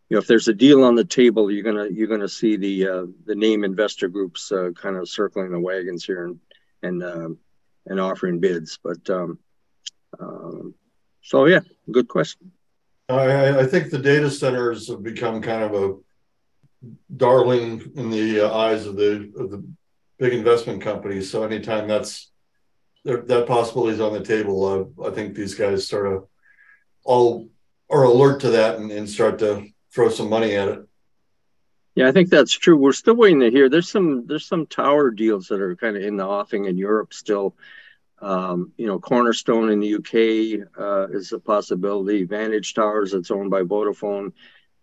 you 0.10 0.16
know, 0.16 0.20
if 0.20 0.28
there's 0.28 0.50
a 0.50 0.54
deal 0.54 0.84
on 0.84 0.96
the 0.96 1.06
table, 1.06 1.50
you're 1.50 1.64
gonna 1.64 1.88
you're 1.90 2.08
gonna 2.08 2.28
see 2.28 2.58
the 2.58 2.88
uh, 2.88 3.06
the 3.26 3.36
name 3.36 3.64
investor 3.64 4.10
groups 4.10 4.52
uh, 4.52 4.72
kind 4.76 4.98
of 4.98 5.08
circling 5.08 5.52
the 5.52 5.60
wagons 5.60 6.04
here 6.04 6.26
and 6.26 6.40
and 6.84 7.04
um, 7.04 7.38
and 7.86 8.02
offering 8.02 8.42
bids. 8.42 8.78
But 8.84 9.10
um, 9.10 9.38
so 11.22 11.46
yeah, 11.46 11.62
good 11.90 12.10
question. 12.10 12.52
I, 13.16 13.62
I 13.62 13.66
think 13.66 13.90
the 13.90 14.00
data 14.00 14.30
centers 14.30 14.88
have 14.90 15.04
become 15.04 15.42
kind 15.42 15.64
of 15.64 15.74
a 15.74 15.96
darling 17.16 17.92
in 17.96 18.10
the 18.10 18.42
uh, 18.42 18.58
eyes 18.58 18.86
of 18.86 18.96
the 18.96 19.32
of 19.38 19.52
the 19.52 19.64
big 20.18 20.34
investment 20.34 20.82
companies. 20.82 21.30
So 21.32 21.44
anytime 21.44 21.88
that's 21.88 22.32
that 23.04 23.46
possibility 23.48 23.94
is 23.94 24.02
on 24.02 24.14
the 24.14 24.24
table, 24.24 24.94
uh, 25.00 25.08
I 25.08 25.12
think 25.12 25.36
these 25.36 25.56
guys 25.56 25.88
sort 25.88 26.12
of 26.14 26.28
all 27.04 27.50
are 27.90 28.04
alert 28.04 28.42
to 28.42 28.52
that 28.52 28.78
and, 28.78 28.92
and 28.92 29.10
start 29.10 29.40
to 29.40 29.68
throw 29.94 30.10
some 30.10 30.30
money 30.30 30.56
at 30.56 30.68
it. 30.68 30.88
Yeah, 31.96 32.08
I 32.08 32.12
think 32.12 32.30
that's 32.30 32.54
true. 32.54 32.78
We're 32.78 32.94
still 32.94 33.16
waiting 33.16 33.42
to 33.42 33.52
hear. 33.52 33.68
There's 33.68 33.90
some 33.90 34.26
there's 34.28 34.46
some 34.48 34.66
tower 34.66 35.12
deals 35.12 35.48
that 35.48 35.60
are 35.60 35.76
kind 35.76 35.98
of 35.98 36.04
in 36.04 36.16
the 36.16 36.26
offing 36.26 36.66
in 36.66 36.78
Europe 36.78 37.14
still. 37.14 37.56
Um, 38.22 38.72
you 38.78 38.86
know, 38.86 39.00
Cornerstone 39.00 39.72
in 39.72 39.80
the 39.80 39.96
UK 39.96 40.68
uh, 40.80 41.08
is 41.10 41.32
a 41.32 41.40
possibility. 41.40 42.24
Vantage 42.24 42.74
Towers, 42.74 43.12
that's 43.12 43.32
owned 43.32 43.50
by 43.50 43.64
Vodafone, 43.64 44.34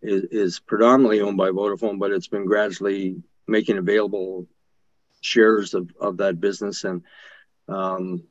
is, 0.03 0.25
is 0.25 0.59
predominantly 0.59 1.21
owned 1.21 1.37
by 1.37 1.51
Vodafone, 1.51 1.99
but 1.99 2.11
it's 2.11 2.29
been 2.29 2.47
gradually 2.47 3.23
making 3.47 3.79
available 3.79 4.47
shares 5.21 5.75
of, 5.75 5.91
of 6.01 6.17
that 6.19 6.41
business. 6.41 6.83
And 6.85 7.03
um, 7.69 8.25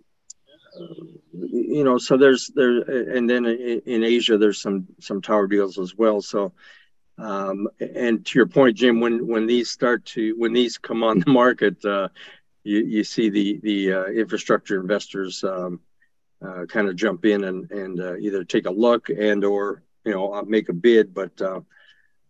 you 1.34 1.84
know, 1.84 1.98
so 1.98 2.18
there's 2.18 2.52
there, 2.54 2.82
and 2.82 3.30
then 3.30 3.46
in 3.46 4.04
Asia 4.04 4.38
there's 4.38 4.62
some 4.62 4.88
some 5.00 5.22
tower 5.22 5.48
deals 5.48 5.80
as 5.80 5.96
well. 5.96 6.22
So, 6.22 6.54
um, 7.18 7.68
and 7.80 8.26
to 8.26 8.40
your 8.40 8.48
point, 8.48 8.78
Jim, 8.78 9.00
when 9.00 9.28
when 9.28 9.48
these 9.48 9.70
start 9.70 10.06
to 10.06 10.36
when 10.38 10.54
these 10.54 10.78
come 10.78 11.04
on 11.04 11.20
the 11.20 11.32
market, 11.32 11.84
uh, 11.86 12.10
you 12.68 12.86
you 12.86 13.04
see 13.04 13.30
the 13.30 13.60
the 13.64 13.94
uh, 13.94 14.06
infrastructure 14.06 14.80
investors 14.80 15.44
um, 15.44 15.80
uh, 16.46 16.66
kind 16.66 16.88
of 16.88 16.96
jump 16.96 17.26
in 17.26 17.46
and 17.46 17.72
and 17.72 18.00
uh, 18.00 18.18
either 18.18 18.44
take 18.44 18.66
a 18.66 18.72
look 18.72 19.10
and 19.10 19.44
or 19.44 19.84
you 20.06 20.14
know 20.14 20.42
make 20.44 20.70
a 20.70 20.74
bid, 20.74 21.14
but 21.14 21.40
uh, 21.42 21.62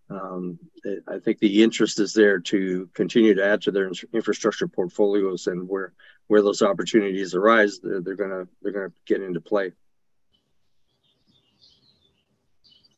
um, 0.10 0.60
I 1.08 1.20
think 1.20 1.40
the 1.40 1.64
interest 1.64 2.00
is 2.00 2.14
there 2.14 2.40
to 2.40 2.90
continue 2.94 3.34
to 3.34 3.46
add 3.46 3.62
to 3.64 3.72
their 3.72 3.92
infrastructure 4.14 4.68
portfolios, 4.68 5.48
and 5.48 5.68
where 5.68 5.94
where 6.28 6.42
those 6.42 6.62
opportunities 6.62 7.34
arise, 7.34 7.80
they're, 7.80 8.02
they're 8.02 8.16
gonna 8.16 8.48
they're 8.62 8.72
gonna 8.72 8.94
get 9.06 9.22
into 9.22 9.42
play. 9.42 9.74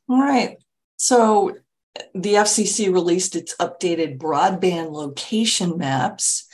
All 0.09 0.19
right. 0.19 0.57
So 0.97 1.55
the 2.13 2.33
FCC 2.35 2.91
released 2.91 3.35
its 3.35 3.55
updated 3.57 4.17
broadband 4.17 4.91
location 4.91 5.77
maps. 5.77 6.48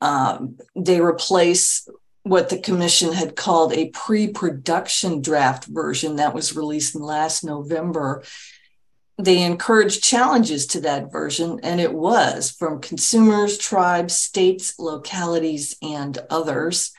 Um, 0.00 0.58
they 0.74 1.00
replace 1.00 1.88
what 2.22 2.48
the 2.48 2.58
commission 2.58 3.12
had 3.12 3.36
called 3.36 3.72
a 3.72 3.90
pre-production 3.90 5.22
draft 5.22 5.64
version 5.66 6.16
that 6.16 6.34
was 6.34 6.56
released 6.56 6.94
in 6.94 7.02
last 7.02 7.44
November 7.44 8.22
they 9.24 9.42
encouraged 9.42 10.02
challenges 10.02 10.66
to 10.68 10.80
that 10.82 11.12
version, 11.12 11.60
and 11.62 11.80
it 11.80 11.92
was 11.92 12.50
from 12.50 12.80
consumers, 12.80 13.58
tribes, 13.58 14.16
states, 14.16 14.78
localities, 14.78 15.76
and 15.82 16.18
others. 16.30 16.92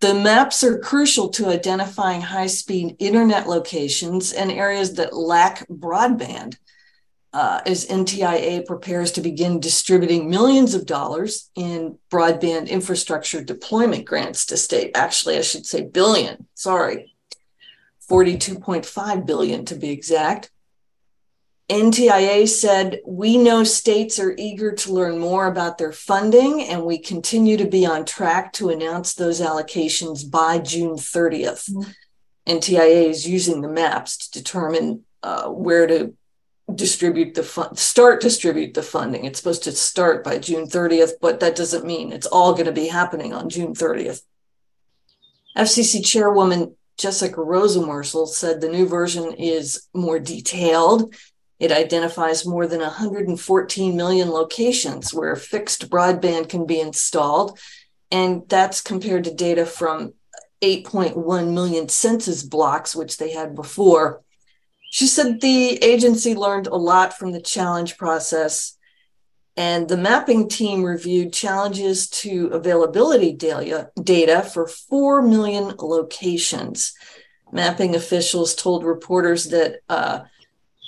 The 0.00 0.14
maps 0.14 0.64
are 0.64 0.78
crucial 0.78 1.28
to 1.30 1.48
identifying 1.48 2.20
high 2.20 2.46
speed 2.46 2.96
internet 2.98 3.48
locations 3.48 4.32
and 4.32 4.50
areas 4.50 4.94
that 4.94 5.16
lack 5.16 5.66
broadband. 5.68 6.56
Uh, 7.34 7.62
as 7.64 7.86
NTIA 7.86 8.66
prepares 8.66 9.10
to 9.12 9.22
begin 9.22 9.58
distributing 9.58 10.28
millions 10.28 10.74
of 10.74 10.84
dollars 10.84 11.50
in 11.54 11.98
broadband 12.10 12.68
infrastructure 12.68 13.42
deployment 13.42 14.04
grants 14.04 14.44
to 14.46 14.56
state. 14.58 14.90
Actually, 14.94 15.38
I 15.38 15.40
should 15.40 15.64
say 15.64 15.82
billion, 15.82 16.46
sorry, 16.54 17.14
42.5 18.10 19.24
billion 19.24 19.64
to 19.64 19.74
be 19.74 19.90
exact. 19.90 20.50
NTIA 21.70 22.46
said, 22.46 23.00
We 23.06 23.38
know 23.38 23.64
states 23.64 24.18
are 24.18 24.34
eager 24.36 24.72
to 24.72 24.92
learn 24.92 25.18
more 25.18 25.46
about 25.46 25.78
their 25.78 25.92
funding, 25.92 26.62
and 26.64 26.84
we 26.84 26.98
continue 26.98 27.56
to 27.56 27.66
be 27.66 27.86
on 27.86 28.04
track 28.04 28.52
to 28.54 28.68
announce 28.68 29.14
those 29.14 29.40
allocations 29.40 30.30
by 30.30 30.58
June 30.58 30.96
30th. 30.96 31.70
Mm-hmm. 31.70 31.90
NTIA 32.46 33.08
is 33.08 33.26
using 33.26 33.62
the 33.62 33.68
maps 33.68 34.18
to 34.18 34.38
determine 34.38 35.04
uh, 35.22 35.48
where 35.48 35.86
to 35.86 36.14
distribute 36.76 37.34
the 37.34 37.42
fund, 37.42 37.78
start 37.78 38.20
distribute 38.20 38.74
the 38.74 38.82
funding. 38.82 39.24
It's 39.24 39.38
supposed 39.38 39.64
to 39.64 39.72
start 39.72 40.24
by 40.24 40.38
June 40.38 40.66
30th, 40.66 41.12
but 41.20 41.40
that 41.40 41.56
doesn't 41.56 41.84
mean 41.84 42.12
it's 42.12 42.26
all 42.26 42.52
going 42.52 42.66
to 42.66 42.72
be 42.72 42.88
happening 42.88 43.32
on 43.32 43.48
June 43.48 43.74
30th. 43.74 44.22
FCC 45.56 46.04
Chairwoman 46.04 46.76
Jessica 46.98 47.36
Rosenworcel 47.36 48.28
said 48.28 48.60
the 48.60 48.68
new 48.68 48.86
version 48.86 49.32
is 49.34 49.88
more 49.94 50.18
detailed 50.18 51.14
it 51.62 51.70
identifies 51.70 52.44
more 52.44 52.66
than 52.66 52.80
114 52.80 53.96
million 53.96 54.30
locations 54.30 55.14
where 55.14 55.36
fixed 55.36 55.88
broadband 55.88 56.48
can 56.48 56.66
be 56.66 56.80
installed. 56.80 57.56
And 58.10 58.42
that's 58.48 58.80
compared 58.80 59.22
to 59.24 59.32
data 59.32 59.64
from 59.64 60.14
8.1 60.60 61.54
million 61.54 61.88
census 61.88 62.42
blocks, 62.42 62.96
which 62.96 63.16
they 63.16 63.30
had 63.30 63.54
before. 63.54 64.21
She 64.92 65.06
said 65.06 65.40
the 65.40 65.82
agency 65.82 66.34
learned 66.34 66.66
a 66.66 66.76
lot 66.76 67.16
from 67.16 67.32
the 67.32 67.40
challenge 67.40 67.96
process, 67.96 68.76
and 69.56 69.88
the 69.88 69.96
mapping 69.96 70.50
team 70.50 70.82
reviewed 70.82 71.32
challenges 71.32 72.10
to 72.10 72.48
availability 72.48 73.32
data, 73.32 74.42
for 74.42 74.68
4 74.68 75.22
million 75.22 75.74
locations. 75.78 76.92
Mapping 77.50 77.94
officials 77.94 78.54
told 78.54 78.84
reporters 78.84 79.46
that 79.46 79.76
uh, 79.88 80.24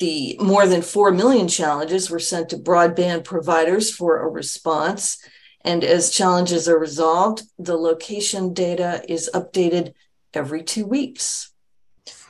the 0.00 0.36
more 0.38 0.66
than 0.66 0.82
4 0.82 1.10
million 1.10 1.48
challenges 1.48 2.10
were 2.10 2.18
sent 2.18 2.50
to 2.50 2.58
broadband 2.58 3.24
providers 3.24 3.90
for 3.90 4.18
a 4.18 4.28
response. 4.28 5.16
And 5.62 5.82
as 5.82 6.10
challenges 6.10 6.68
are 6.68 6.78
resolved, 6.78 7.44
the 7.58 7.78
location 7.78 8.52
data 8.52 9.02
is 9.08 9.30
updated 9.32 9.94
every 10.34 10.62
two 10.62 10.84
weeks. 10.84 11.54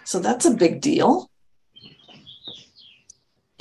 So 0.05 0.21
that's 0.21 0.47
a 0.47 0.55
big 0.55 0.81
deal. 0.81 1.33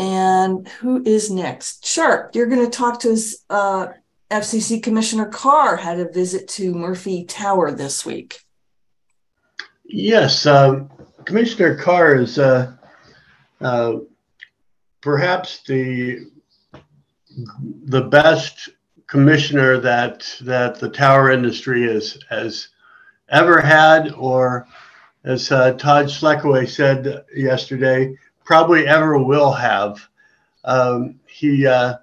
And 0.03 0.67
who 0.67 1.01
is 1.05 1.31
next? 1.31 1.85
Sharp, 1.85 2.35
you're 2.35 2.47
going 2.47 2.65
to 2.65 2.77
talk 2.77 2.99
to 3.01 3.13
us. 3.13 3.37
Uh, 3.49 3.87
FCC 4.29 4.81
Commissioner 4.83 5.27
Carr 5.27 5.77
had 5.77 5.99
a 5.99 6.11
visit 6.11 6.47
to 6.49 6.73
Murphy 6.73 7.23
Tower 7.23 7.71
this 7.71 8.05
week. 8.05 8.39
Yes, 9.85 10.45
um, 10.45 10.89
Commissioner 11.23 11.77
Carr 11.77 12.15
is 12.15 12.37
uh, 12.37 12.73
uh, 13.61 13.93
perhaps 15.01 15.61
the 15.63 16.31
the 17.85 18.01
best 18.01 18.69
commissioner 19.07 19.79
that 19.79 20.35
that 20.41 20.79
the 20.79 20.89
tower 20.89 21.29
industry 21.31 21.83
has 21.83 22.17
has 22.29 22.69
ever 23.29 23.61
had, 23.61 24.11
or 24.13 24.67
as 25.23 25.51
uh, 25.51 25.73
Todd 25.73 26.07
Schlekeway 26.07 26.67
said 26.67 27.23
yesterday, 27.35 28.17
probably 28.43 28.87
ever 28.87 29.17
will 29.17 29.51
have. 29.51 30.07
Um, 30.63 31.19
he 31.27 31.65
uh, 31.67 31.95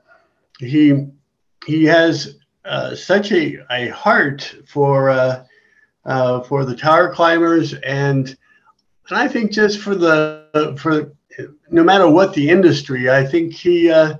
he 0.58 1.06
he 1.66 1.84
has 1.84 2.36
uh, 2.64 2.94
such 2.94 3.32
a, 3.32 3.58
a 3.70 3.88
heart 3.88 4.54
for 4.66 5.10
uh, 5.10 5.44
uh, 6.04 6.40
for 6.42 6.64
the 6.64 6.76
tower 6.76 7.12
climbers 7.12 7.74
and 7.74 8.36
and 9.08 9.18
I 9.18 9.28
think 9.28 9.50
just 9.50 9.80
for 9.80 9.94
the 9.94 10.76
for 10.78 11.12
no 11.70 11.82
matter 11.82 12.08
what 12.08 12.34
the 12.34 12.48
industry, 12.48 13.10
I 13.10 13.24
think 13.24 13.52
he 13.52 13.90
uh, 13.90 14.16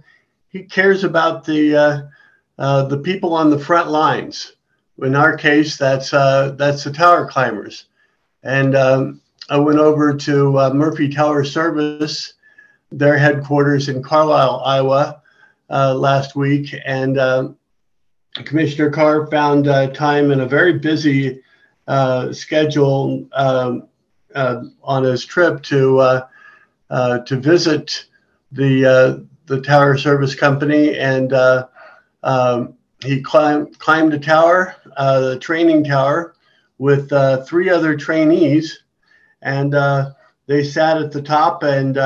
he 0.48 0.64
cares 0.64 1.04
about 1.04 1.44
the 1.44 2.08
uh, 2.58 2.82
the 2.84 2.98
people 2.98 3.34
on 3.34 3.50
the 3.50 3.58
front 3.58 3.90
lines. 3.90 4.54
In 5.02 5.14
our 5.14 5.36
case, 5.36 5.76
that's 5.76 6.10
that's 6.10 6.84
the 6.84 6.92
tower 6.92 7.26
climbers. 7.26 7.86
And 8.42 8.74
um, 8.74 9.20
I 9.50 9.58
went 9.58 9.80
over 9.80 10.14
to 10.14 10.58
uh, 10.60 10.70
Murphy 10.72 11.08
Tower 11.08 11.42
Service, 11.42 12.34
their 12.92 13.18
headquarters 13.18 13.88
in 13.88 14.00
Carlisle, 14.00 14.62
Iowa, 14.64 15.22
uh, 15.68 15.94
last 15.94 16.36
week, 16.36 16.72
and 16.86 17.18
um, 17.18 17.56
Commissioner 18.44 18.90
Carr 18.90 19.26
found 19.26 19.64
time 19.92 20.30
in 20.30 20.40
a 20.40 20.46
very 20.46 20.78
busy 20.78 21.42
schedule 22.30 23.26
um, 23.32 23.88
on 24.36 25.02
his 25.02 25.24
trip 25.24 25.62
to 25.64 26.26
uh, 26.90 27.18
to 27.20 27.36
visit 27.36 28.06
the 28.52 28.84
uh, 28.86 29.18
the 29.46 29.60
tower 29.60 29.96
service 29.96 30.34
company, 30.34 30.96
and 30.96 31.32
uh, 31.32 31.66
um, 32.22 32.74
he 33.04 33.20
climbed 33.20 33.76
climbed 33.80 34.14
a 34.14 34.18
tower, 34.18 34.76
the 34.96 35.38
training 35.40 35.82
tower, 35.82 36.36
with 36.78 37.10
three 37.46 37.68
other 37.68 37.96
trainees, 37.96 38.82
and 39.42 39.72
they 40.46 40.64
sat 40.64 40.98
at 40.98 41.12
the 41.12 41.22
top 41.22 41.62
and 41.62 41.96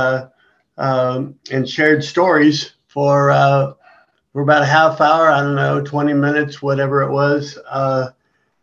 um, 0.76 1.38
and 1.50 1.69
shared 1.69 2.03
stories 2.03 2.75
for 2.87 3.31
uh, 3.31 3.73
for 4.33 4.43
about 4.43 4.62
a 4.62 4.67
half 4.67 5.00
hour. 5.00 5.29
I 5.29 5.41
don't 5.41 5.55
know, 5.55 5.83
20 5.83 6.12
minutes, 6.14 6.62
whatever 6.62 7.03
it 7.03 7.11
was. 7.11 7.59
Uh, 7.69 8.11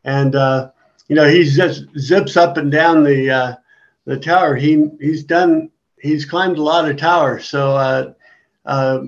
and 0.04 0.36
uh, 0.36 0.72
you 1.08 1.16
know, 1.16 1.28
he 1.28 1.44
just 1.44 1.86
zips 1.98 2.38
up 2.38 2.58
and 2.58 2.72
down 2.72 3.04
the 3.04 3.30
uh, 3.30 3.56
the 4.06 4.18
tower. 4.18 4.56
He 4.56 4.88
he's 5.00 5.24
done. 5.24 5.70
He's 6.00 6.26
climbed 6.26 6.58
a 6.58 6.64
lot 6.64 6.90
of 6.90 6.98
towers. 6.98 7.48
So 7.48 7.76
uh, 7.76 8.14
uh, 8.66 9.04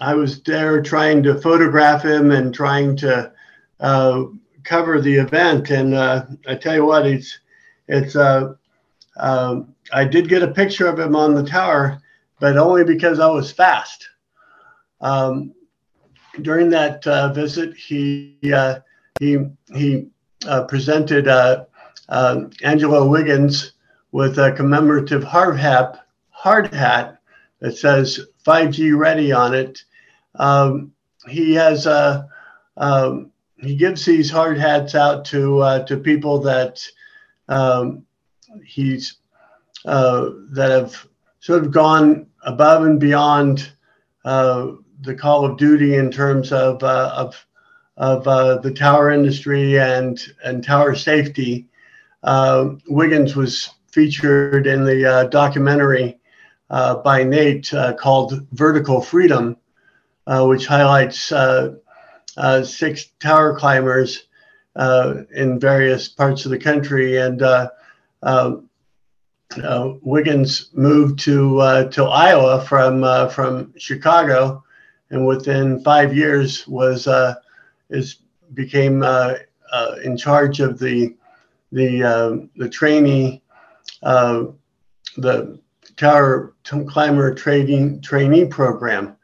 I 0.00 0.14
was 0.14 0.42
there 0.42 0.80
trying 0.80 1.22
to 1.24 1.40
photograph 1.40 2.04
him 2.04 2.30
and 2.30 2.54
trying 2.54 2.96
to 2.98 3.32
cover 4.62 5.00
the 5.00 5.14
event. 5.14 5.70
And 5.70 5.96
I 5.96 6.54
tell 6.54 6.74
you 6.74 6.86
what, 6.86 7.06
it's 7.06 7.38
it's. 7.88 8.16
Um, 9.16 9.74
I 9.92 10.04
did 10.04 10.28
get 10.28 10.42
a 10.42 10.48
picture 10.48 10.86
of 10.86 10.98
him 10.98 11.16
on 11.16 11.34
the 11.34 11.44
tower, 11.44 12.00
but 12.40 12.56
only 12.56 12.84
because 12.84 13.18
I 13.18 13.28
was 13.28 13.52
fast. 13.52 14.08
Um, 15.00 15.54
during 16.42 16.70
that 16.70 17.06
uh, 17.06 17.32
visit, 17.32 17.74
he 17.74 18.38
uh, 18.52 18.80
he 19.18 19.38
he 19.74 20.08
uh, 20.46 20.64
presented 20.64 21.28
uh, 21.28 21.64
um, 22.08 22.50
Angelo 22.62 23.08
Wiggins 23.08 23.72
with 24.12 24.38
a 24.38 24.52
commemorative 24.52 25.24
hard 25.24 25.58
hat, 25.58 26.06
hard 26.30 26.72
hat 26.72 27.18
that 27.60 27.76
says 27.76 28.20
5G 28.44 28.96
ready 28.96 29.32
on 29.32 29.54
it. 29.54 29.82
Um, 30.34 30.92
he 31.28 31.54
has 31.54 31.86
a 31.86 32.28
um, 32.76 33.32
he 33.58 33.74
gives 33.74 34.04
these 34.04 34.30
hard 34.30 34.58
hats 34.58 34.94
out 34.94 35.24
to 35.26 35.58
uh, 35.60 35.84
to 35.86 35.96
people 35.96 36.40
that 36.40 36.86
um, 37.48 38.05
he's 38.64 39.18
uh, 39.86 40.30
that 40.50 40.70
have 40.70 41.06
sort 41.40 41.62
of 41.62 41.70
gone 41.70 42.26
above 42.42 42.84
and 42.84 42.98
beyond 42.98 43.70
uh, 44.24 44.72
the 45.02 45.14
call 45.14 45.44
of 45.44 45.56
duty 45.56 45.94
in 45.94 46.10
terms 46.10 46.52
of 46.52 46.82
uh, 46.82 47.12
of 47.14 47.46
of 47.96 48.26
uh, 48.26 48.58
the 48.58 48.72
tower 48.72 49.10
industry 49.10 49.78
and 49.78 50.20
and 50.44 50.64
tower 50.64 50.94
safety. 50.94 51.68
Uh, 52.24 52.70
Wiggins 52.88 53.36
was 53.36 53.70
featured 53.92 54.66
in 54.66 54.84
the 54.84 55.06
uh, 55.06 55.24
documentary 55.24 56.18
by 56.68 57.22
Nate 57.22 57.72
called 57.96 58.44
Vertical 58.52 59.00
Freedom, 59.00 59.56
which 60.26 60.66
highlights 60.66 61.32
six 62.64 63.04
tower 63.20 63.56
climbers 63.56 64.26
in 64.76 65.60
various 65.60 66.08
parts 66.08 66.44
of 66.44 66.50
the 66.50 66.58
country 66.58 67.18
and. 67.18 67.42
Uh, 67.42 67.70
Wiggins 70.02 70.70
moved 70.72 71.18
to 71.20 71.60
uh, 71.60 71.84
to 71.90 72.04
Iowa 72.04 72.64
from 72.64 73.04
uh, 73.04 73.28
from 73.28 73.72
Chicago, 73.78 74.62
and 75.10 75.26
within 75.26 75.80
five 75.82 76.14
years 76.14 76.66
was 76.66 77.06
uh, 77.06 77.36
is 77.90 78.16
became 78.54 79.02
uh, 79.02 79.34
uh, 79.72 79.96
in 80.04 80.16
charge 80.16 80.60
of 80.60 80.78
the 80.78 81.14
the 81.72 82.48
the 82.56 82.68
trainee 82.68 83.42
the 84.02 85.58
tower 85.96 86.54
climber 86.64 87.34
training 87.34 88.00
trainee 88.02 88.46
program. 88.46 89.16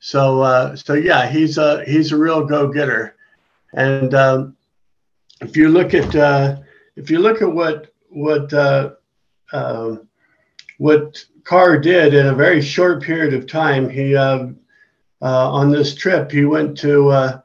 So 0.00 0.74
so 0.76 0.94
yeah, 0.94 1.28
he's 1.28 1.58
a 1.58 1.84
he's 1.84 2.12
a 2.12 2.16
real 2.16 2.44
go 2.44 2.68
getter, 2.68 3.16
and 3.72 4.14
um, 4.14 4.56
if 5.40 5.56
you 5.56 5.70
look 5.70 5.94
at 5.94 6.14
if 6.96 7.10
you 7.10 7.20
look 7.20 7.40
at 7.40 7.50
what 7.50 7.91
what 8.12 8.52
um, 9.52 10.08
what 10.78 11.24
Carr 11.44 11.78
did 11.78 12.14
in 12.14 12.26
a 12.26 12.34
very 12.34 12.62
short 12.62 13.02
period 13.02 13.34
of 13.34 13.46
time, 13.46 13.88
he 13.88 14.16
uh, 14.16 14.46
uh, 15.20 15.52
on 15.52 15.70
this 15.70 15.94
trip 15.94 16.30
he 16.30 16.44
went 16.44 16.76
to 16.78 17.08
uh, 17.08 17.40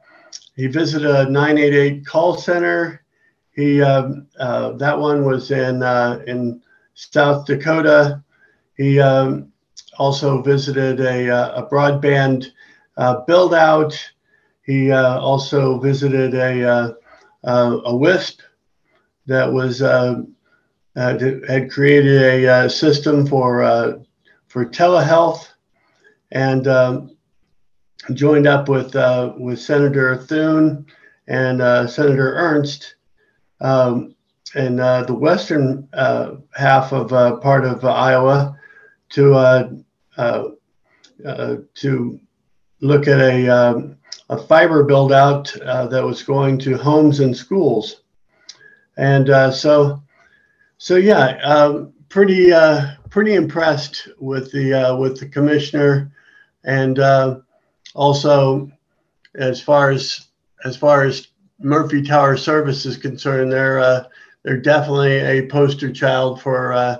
he 0.56 0.68
visited 0.68 1.10
a 1.10 1.30
988 1.30 2.06
call 2.06 2.38
center. 2.38 3.04
He 3.52 3.82
uh, 3.82 4.12
that 4.38 4.98
one 4.98 5.26
was 5.26 5.52
in 5.52 5.84
uh, 5.84 6.24
in 6.28 6.62
South 6.94 7.46
Dakota. 7.46 8.24
He 8.76 9.00
um, 9.00 9.52
also 9.98 10.42
visited 10.44 11.00
a, 11.00 11.30
uh, 11.30 11.64
a 11.64 11.68
broadband 11.68 12.46
build 13.26 13.54
out. 13.54 14.00
He 14.64 14.92
also 14.92 15.80
visited 15.80 16.36
a 16.36 16.96
a 17.44 17.96
WISP 17.96 18.42
that 19.28 19.52
was 19.52 19.82
uh, 19.82 20.22
had 20.98 21.70
created 21.70 22.22
a 22.24 22.48
uh, 22.48 22.70
system 22.70 23.28
for 23.28 23.62
uh, 23.62 24.00
for 24.48 24.66
telehealth, 24.66 25.48
and 26.32 26.68
um, 26.68 27.16
joined 28.14 28.48
up 28.48 28.68
with 28.68 28.96
uh, 28.96 29.34
with 29.38 29.60
Senator 29.60 30.18
Thune 30.18 30.86
and 31.28 31.62
uh, 31.62 31.86
Senator 31.86 32.34
Ernst 32.34 32.96
um, 33.62 34.16
in 34.56 34.80
uh, 34.80 35.04
the 35.04 35.14
western 35.14 35.88
half 36.56 36.92
of 36.92 37.10
part 37.42 37.66
of 37.66 37.86
Iowa 37.86 38.58
to 39.10 39.84
to 41.76 42.20
look 42.82 43.08
at 43.08 43.20
a 43.20 43.50
um, 43.50 43.98
a 44.30 44.38
fiber 44.38 44.84
build 44.84 45.14
out 45.14 45.54
that 45.64 46.04
was 46.04 46.24
going 46.24 46.58
to 46.60 46.76
homes 46.76 47.20
and 47.20 47.38
schools, 47.38 48.02
and 48.98 49.28
so 49.54 50.02
so 50.78 50.96
yeah, 50.96 51.38
um, 51.44 51.94
pretty 52.10 52.52
uh, 52.52 52.92
pretty 53.10 53.34
impressed 53.34 54.08
with 54.20 54.52
the 54.52 54.74
uh, 54.74 54.96
with 54.96 55.20
the 55.20 55.28
commissioner, 55.28 56.12
and 56.64 57.00
uh, 57.00 57.40
also 57.96 58.72
as 59.36 59.62
far 59.62 59.90
as 59.92 60.28
as 60.66 60.78
far 60.78 61.04
as 61.04 61.28
Murphy 61.60 62.02
Tower 62.04 62.38
Service 62.38 62.86
is 62.86 62.98
concerned, 62.98 63.52
they're 63.52 63.80
uh, 63.80 64.04
they're 64.44 64.62
definitely 64.62 65.18
a 65.18 65.48
poster 65.48 65.92
child 65.92 66.42
for 66.42 66.74
uh, 66.74 66.98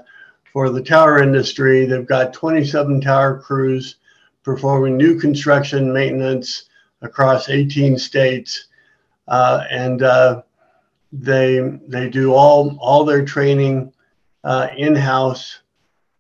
for 0.52 0.70
the 0.70 0.82
tower 0.82 1.22
industry. 1.22 1.86
They've 1.86 2.06
got 2.06 2.34
27 2.34 3.02
tower 3.02 3.40
crews 3.40 3.98
performing 4.44 4.98
new 4.98 5.20
construction 5.20 5.94
maintenance 5.94 6.64
across 7.02 7.50
18 7.50 7.98
states, 8.00 8.68
uh, 9.28 9.66
and 9.70 10.02
they 11.12 11.60
they 11.88 12.10
do 12.10 12.34
all 12.34 12.78
all 12.80 13.06
their 13.06 13.26
training 13.26 13.94
uh, 14.44 14.68
in 14.78 14.96
house, 14.96 15.60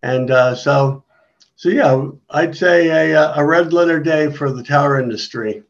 and 0.03 0.31
uh, 0.31 0.55
so 0.55 1.03
so 1.55 1.69
yeah, 1.69 2.09
I'd 2.29 2.55
say 2.55 2.89
a 3.13 3.33
a 3.33 3.45
red 3.45 3.73
letter 3.73 3.99
day 3.99 4.31
for 4.31 4.51
the 4.51 4.63
tower 4.63 4.99
industry. 4.99 5.63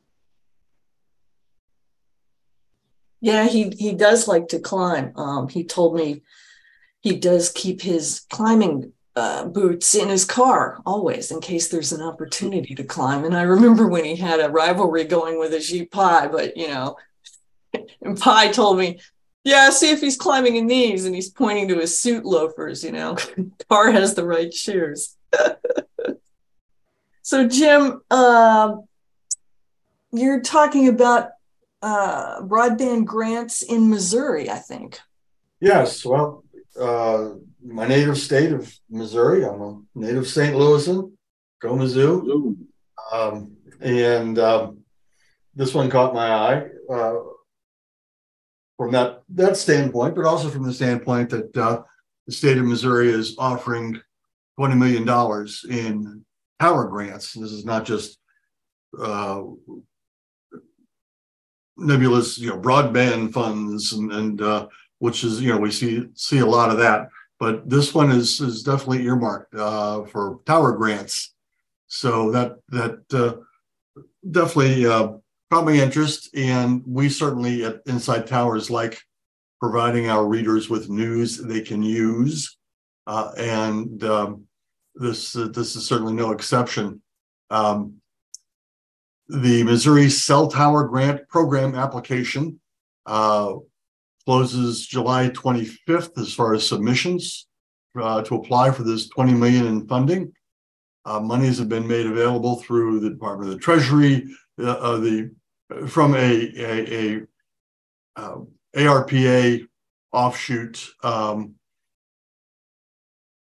Yeah, 3.21 3.47
he 3.47 3.71
he 3.77 3.93
does 3.93 4.27
like 4.27 4.47
to 4.49 4.59
climb. 4.59 5.13
Um, 5.15 5.49
he 5.49 5.63
told 5.63 5.95
me 5.95 6.21
he 7.01 7.17
does 7.17 7.49
keep 7.49 7.81
his 7.81 8.21
climbing 8.29 8.93
uh, 9.15 9.45
boots 9.45 9.95
in 9.95 10.09
his 10.09 10.23
car 10.25 10.79
always 10.85 11.31
in 11.31 11.41
case 11.41 11.69
there's 11.69 11.91
an 11.91 12.03
opportunity 12.03 12.75
to 12.75 12.83
climb. 12.83 13.25
And 13.25 13.35
I 13.35 13.41
remember 13.41 13.87
when 13.87 14.05
he 14.05 14.15
had 14.15 14.39
a 14.39 14.49
rivalry 14.49 15.05
going 15.05 15.39
with 15.39 15.53
Ajit 15.53 15.89
Pai, 15.89 16.27
but 16.27 16.55
you 16.55 16.67
know, 16.67 16.97
and 18.01 18.19
Pai 18.19 18.51
told 18.51 18.77
me, 18.77 18.99
yeah, 19.43 19.69
see 19.69 19.91
if 19.91 20.01
he's 20.01 20.17
climbing 20.17 20.57
in 20.57 20.67
these 20.67 21.05
and 21.05 21.15
he's 21.15 21.29
pointing 21.29 21.69
to 21.69 21.79
his 21.79 21.97
suit 21.97 22.25
loafers, 22.25 22.83
you 22.83 22.91
know. 22.91 23.17
Carr 23.69 23.91
has 23.91 24.13
the 24.13 24.25
right 24.25 24.53
shoes. 24.53 25.15
so, 27.21 27.47
Jim, 27.47 28.01
uh, 28.11 28.75
you're 30.11 30.41
talking 30.41 30.89
about 30.89 31.29
uh, 31.81 32.41
broadband 32.41 33.05
grants 33.05 33.61
in 33.61 33.89
Missouri, 33.89 34.49
I 34.49 34.57
think. 34.57 34.99
Yes. 35.61 36.05
Well, 36.05 36.43
uh, 36.79 37.29
my 37.65 37.87
native 37.87 38.17
state 38.17 38.51
of 38.51 38.73
Missouri, 38.89 39.45
I'm 39.45 39.61
a 39.61 39.81
native 39.95 40.27
St. 40.27 40.55
Louisan, 40.55 41.13
go 41.61 41.73
Mizzou. 41.73 42.57
Um, 43.13 43.53
and 43.79 44.37
um, 44.39 44.79
this 45.55 45.73
one 45.73 45.89
caught 45.89 46.13
my 46.13 46.29
eye 46.29 46.67
uh, 46.91 47.15
from 48.77 48.91
that 48.91 49.23
that 49.29 49.57
standpoint, 49.57 50.15
but 50.15 50.25
also 50.25 50.49
from 50.49 50.63
the 50.63 50.73
standpoint 50.73 51.29
that 51.31 51.57
uh, 51.57 51.81
the 52.27 52.31
state 52.31 52.57
of 52.57 52.65
Missouri 52.65 53.09
is 53.09 53.35
offering 53.37 53.99
twenty 54.55 54.75
million 54.75 55.05
dollars 55.05 55.65
in 55.69 56.23
power 56.59 56.87
grants. 56.87 57.33
This 57.33 57.51
is 57.51 57.65
not 57.65 57.85
just 57.85 58.19
uh, 58.99 59.43
nebulous, 61.75 62.37
you 62.37 62.49
know, 62.49 62.59
broadband 62.59 63.33
funds, 63.33 63.93
and, 63.93 64.11
and 64.11 64.41
uh, 64.41 64.67
which 64.99 65.23
is 65.23 65.41
you 65.41 65.51
know 65.51 65.59
we 65.59 65.71
see 65.71 66.05
see 66.13 66.39
a 66.39 66.45
lot 66.45 66.69
of 66.69 66.77
that. 66.77 67.09
But 67.39 67.69
this 67.69 67.93
one 67.93 68.11
is 68.11 68.39
is 68.41 68.63
definitely 68.63 69.05
earmarked 69.05 69.53
uh, 69.55 70.05
for 70.05 70.39
tower 70.45 70.73
grants. 70.73 71.33
So 71.87 72.31
that 72.31 72.57
that 72.69 72.99
uh, 73.13 74.01
definitely 74.29 74.85
uh, 74.85 75.13
caught 75.51 75.65
my 75.65 75.73
interest, 75.73 76.35
and 76.35 76.83
we 76.85 77.09
certainly 77.09 77.63
at 77.63 77.81
Inside 77.85 78.27
Towers 78.27 78.69
like 78.69 78.99
providing 79.59 80.09
our 80.09 80.25
readers 80.25 80.69
with 80.69 80.89
news 80.89 81.37
they 81.37 81.61
can 81.61 81.81
use. 81.81 82.57
Uh, 83.05 83.31
and 83.37 84.03
um, 84.03 84.43
this 84.95 85.35
uh, 85.35 85.47
this 85.53 85.75
is 85.75 85.87
certainly 85.87 86.13
no 86.13 86.31
exception. 86.31 87.01
Um, 87.49 87.95
the 89.29 89.63
Missouri 89.63 90.09
Cell 90.09 90.47
Tower 90.47 90.85
Grant 90.87 91.27
Program 91.29 91.75
application 91.75 92.59
uh, 93.05 93.53
closes 94.25 94.85
July 94.85 95.29
25th 95.29 96.17
as 96.17 96.33
far 96.33 96.53
as 96.53 96.67
submissions 96.67 97.47
uh, 97.99 98.21
to 98.23 98.35
apply 98.35 98.71
for 98.71 98.83
this 98.83 99.07
20 99.09 99.33
million 99.33 99.65
in 99.67 99.87
funding. 99.87 100.33
Uh, 101.05 101.19
monies 101.21 101.57
have 101.57 101.69
been 101.69 101.87
made 101.87 102.05
available 102.05 102.61
through 102.61 102.99
the 102.99 103.09
Department 103.09 103.49
of 103.49 103.55
the 103.55 103.61
Treasury, 103.61 104.25
uh, 104.59 104.71
uh, 104.71 104.97
the 104.97 105.31
from 105.87 106.15
a, 106.15 106.17
a, 106.17 107.17
a 107.17 107.21
uh, 108.15 108.37
ARPA 108.75 109.67
offshoot. 110.11 110.89
Um, 111.03 111.55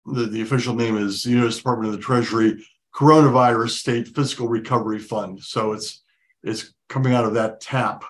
the, 0.06 0.26
the 0.26 0.42
official 0.42 0.74
name 0.74 0.96
is 0.96 1.22
the 1.22 1.30
U.S. 1.30 1.56
Department 1.56 1.92
of 1.92 1.96
the 1.96 2.04
Treasury 2.04 2.64
Coronavirus 2.94 3.70
State 3.70 4.08
Fiscal 4.08 4.48
Recovery 4.48 4.98
Fund. 4.98 5.40
So 5.42 5.72
it's 5.72 6.02
it's 6.42 6.74
coming 6.88 7.14
out 7.14 7.24
of 7.24 7.34
that 7.34 7.60
tap. 7.60 8.04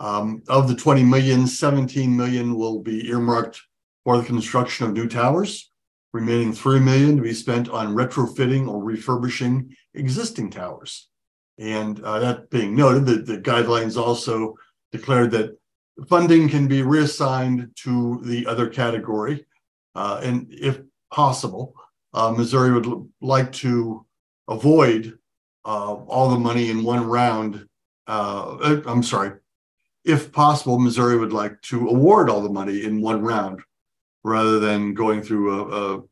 Um, 0.00 0.42
of 0.48 0.66
the 0.66 0.74
20 0.74 1.04
million, 1.04 1.46
17 1.46 2.16
million 2.16 2.54
will 2.54 2.80
be 2.80 3.06
earmarked 3.08 3.60
for 4.02 4.16
the 4.16 4.24
construction 4.24 4.86
of 4.86 4.94
new 4.94 5.06
towers, 5.06 5.70
remaining 6.14 6.54
3 6.54 6.80
million 6.80 7.16
to 7.16 7.22
be 7.22 7.34
spent 7.34 7.68
on 7.68 7.94
retrofitting 7.94 8.66
or 8.66 8.82
refurbishing 8.82 9.76
existing 9.94 10.50
towers. 10.50 11.09
And 11.60 12.02
uh, 12.02 12.18
that 12.20 12.48
being 12.48 12.74
noted, 12.74 13.04
the, 13.04 13.16
the 13.16 13.38
guidelines 13.38 14.00
also 14.00 14.54
declared 14.92 15.30
that 15.32 15.56
funding 16.08 16.48
can 16.48 16.66
be 16.66 16.82
reassigned 16.82 17.70
to 17.76 18.20
the 18.24 18.46
other 18.46 18.66
category. 18.66 19.44
Uh, 19.94 20.20
and 20.22 20.46
if 20.50 20.80
possible, 21.12 21.74
uh, 22.14 22.32
Missouri 22.32 22.72
would 22.72 22.86
l- 22.86 23.06
like 23.20 23.52
to 23.52 24.06
avoid 24.48 25.18
uh, 25.66 25.94
all 25.94 26.30
the 26.30 26.38
money 26.38 26.70
in 26.70 26.82
one 26.82 27.06
round. 27.06 27.66
Uh, 28.06 28.56
uh, 28.62 28.82
I'm 28.86 29.02
sorry, 29.02 29.32
if 30.04 30.32
possible, 30.32 30.78
Missouri 30.78 31.18
would 31.18 31.34
like 31.34 31.60
to 31.62 31.88
award 31.88 32.30
all 32.30 32.40
the 32.40 32.48
money 32.48 32.84
in 32.84 33.02
one 33.02 33.20
round 33.20 33.60
rather 34.24 34.58
than 34.58 34.94
going 34.94 35.22
through 35.22 35.52
a, 35.54 35.96
a 35.96 36.02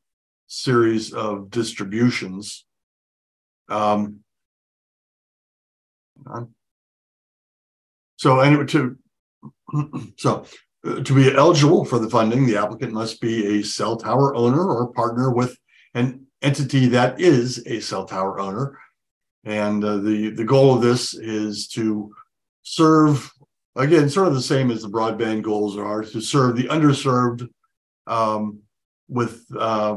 series 0.47 1.13
of 1.15 1.51
distributions. 1.51 2.67
Um, 3.71 4.21
so 8.17 8.41
anyway, 8.41 8.67
to 8.67 8.97
so 10.17 10.45
uh, 10.87 11.03
to 11.03 11.15
be 11.15 11.35
eligible 11.35 11.85
for 11.85 11.99
the 11.99 12.11
funding, 12.11 12.47
the 12.47 12.57
applicant 12.57 12.93
must 12.93 13.21
be 13.21 13.59
a 13.59 13.63
cell 13.63 13.97
tower 13.97 14.35
owner 14.35 14.65
or 14.65 14.93
partner 14.93 15.33
with 15.33 15.57
an 15.95 16.27
entity 16.43 16.87
that 16.89 17.21
is 17.21 17.65
a 17.67 17.81
cell 17.81 18.05
tower 18.05 18.39
owner. 18.41 18.79
And 19.45 19.83
uh, 19.85 19.99
the 19.99 20.31
the 20.31 20.45
goal 20.45 20.75
of 20.75 20.83
this 20.83 21.15
is 21.15 21.69
to 21.69 22.13
serve 22.63 23.31
again, 23.79 24.11
sort 24.11 24.29
of 24.29 24.35
the 24.35 24.43
same 24.43 24.71
as 24.71 24.83
the 24.83 24.89
broadband 24.89 25.43
goals 25.43 25.79
are 25.79 26.03
to 26.03 26.21
serve 26.21 26.57
the 26.57 26.65
underserved 26.65 27.49
um, 28.07 28.59
with 29.09 29.45
uh, 29.57 29.97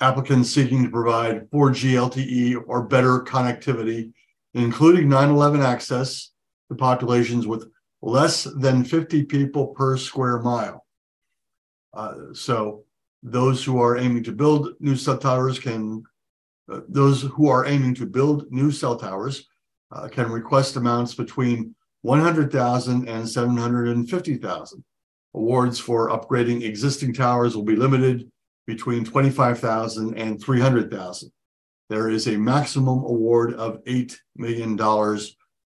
applicants 0.00 0.50
seeking 0.50 0.84
to 0.84 0.90
provide 0.90 1.50
4G 1.50 1.92
LTE 1.92 2.62
or 2.66 2.86
better 2.86 3.20
connectivity, 3.20 4.12
including 4.54 5.08
9 5.08 5.30
11 5.30 5.60
access 5.60 6.30
to 6.70 6.76
populations 6.76 7.46
with 7.46 7.68
less 8.02 8.44
than 8.44 8.84
50 8.84 9.24
people 9.24 9.68
per 9.68 9.96
square 9.96 10.40
mile. 10.40 10.84
Uh, 11.92 12.14
so 12.32 12.84
those 13.22 13.64
who 13.64 13.80
are 13.80 13.96
aiming 13.96 14.22
to 14.24 14.32
build 14.32 14.74
new 14.80 14.96
cell 14.96 15.18
towers 15.18 15.58
can, 15.58 16.02
uh, 16.70 16.80
those 16.88 17.22
who 17.22 17.48
are 17.48 17.66
aiming 17.66 17.94
to 17.94 18.06
build 18.06 18.50
new 18.50 18.70
cell 18.70 18.96
towers 18.96 19.48
uh, 19.92 20.08
can 20.08 20.30
request 20.30 20.76
amounts 20.76 21.14
between 21.14 21.74
100,000 22.02 23.08
and 23.08 23.28
750,000. 23.28 24.84
Awards 25.34 25.78
for 25.78 26.10
upgrading 26.10 26.62
existing 26.62 27.14
towers 27.14 27.56
will 27.56 27.64
be 27.64 27.76
limited 27.76 28.30
between 28.66 29.04
25,000 29.04 30.16
and 30.18 30.40
300,000. 30.42 31.32
There 31.88 32.08
is 32.08 32.28
a 32.28 32.36
maximum 32.36 33.00
award 33.00 33.54
of 33.54 33.84
$8 33.84 34.16
million 34.36 34.76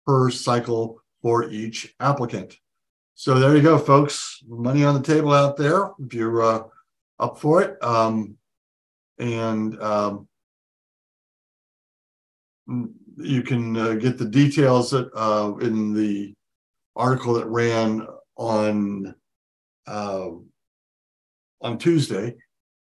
per 0.06 0.30
cycle 0.30 1.00
for 1.22 1.50
each 1.50 1.94
applicant. 2.00 2.56
So 3.14 3.38
there 3.38 3.54
you 3.54 3.62
go, 3.62 3.78
folks. 3.78 4.42
Money 4.48 4.84
on 4.84 4.94
the 4.94 5.02
table 5.02 5.32
out 5.32 5.56
there 5.56 5.90
if 5.98 6.14
you're 6.14 6.42
uh, 6.42 6.62
up 7.18 7.38
for 7.38 7.62
it. 7.62 7.82
Um, 7.82 8.36
and 9.18 9.80
um, 9.82 10.26
you 13.16 13.42
can 13.42 13.76
uh, 13.76 13.94
get 13.94 14.18
the 14.18 14.24
details 14.24 14.90
that, 14.90 15.10
uh, 15.14 15.54
in 15.58 15.92
the 15.92 16.34
article 16.96 17.34
that 17.34 17.46
ran 17.46 18.06
on 18.36 19.14
uh, 19.86 20.30
on 21.62 21.78
Tuesday, 21.78 22.36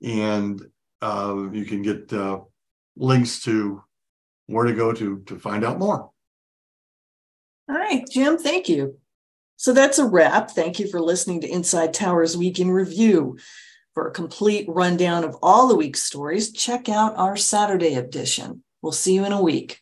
and 0.03 0.61
uh, 1.01 1.47
you 1.51 1.65
can 1.65 1.81
get 1.81 2.11
uh, 2.13 2.39
links 2.97 3.41
to 3.43 3.83
where 4.47 4.65
to 4.65 4.73
go 4.73 4.93
to 4.93 5.19
to 5.27 5.37
find 5.37 5.63
out 5.63 5.79
more. 5.79 6.09
All 7.69 7.75
right, 7.75 8.05
Jim, 8.09 8.37
thank 8.37 8.69
you. 8.69 8.97
So 9.57 9.73
that's 9.73 9.99
a 9.99 10.05
wrap. 10.05 10.51
Thank 10.51 10.79
you 10.79 10.87
for 10.87 11.01
listening 11.01 11.41
to 11.41 11.49
Inside 11.49 11.93
Towers 11.93 12.37
Week 12.37 12.59
in 12.59 12.71
Review. 12.71 13.37
For 13.93 14.07
a 14.07 14.13
complete 14.13 14.67
rundown 14.69 15.23
of 15.23 15.35
all 15.41 15.67
the 15.67 15.75
week's 15.75 16.03
stories, 16.03 16.51
check 16.51 16.87
out 16.87 17.17
our 17.17 17.35
Saturday 17.35 17.95
edition. 17.95 18.63
We'll 18.83 18.91
see 18.91 19.15
you 19.15 19.25
in 19.25 19.31
a 19.31 19.41
week. 19.41 19.81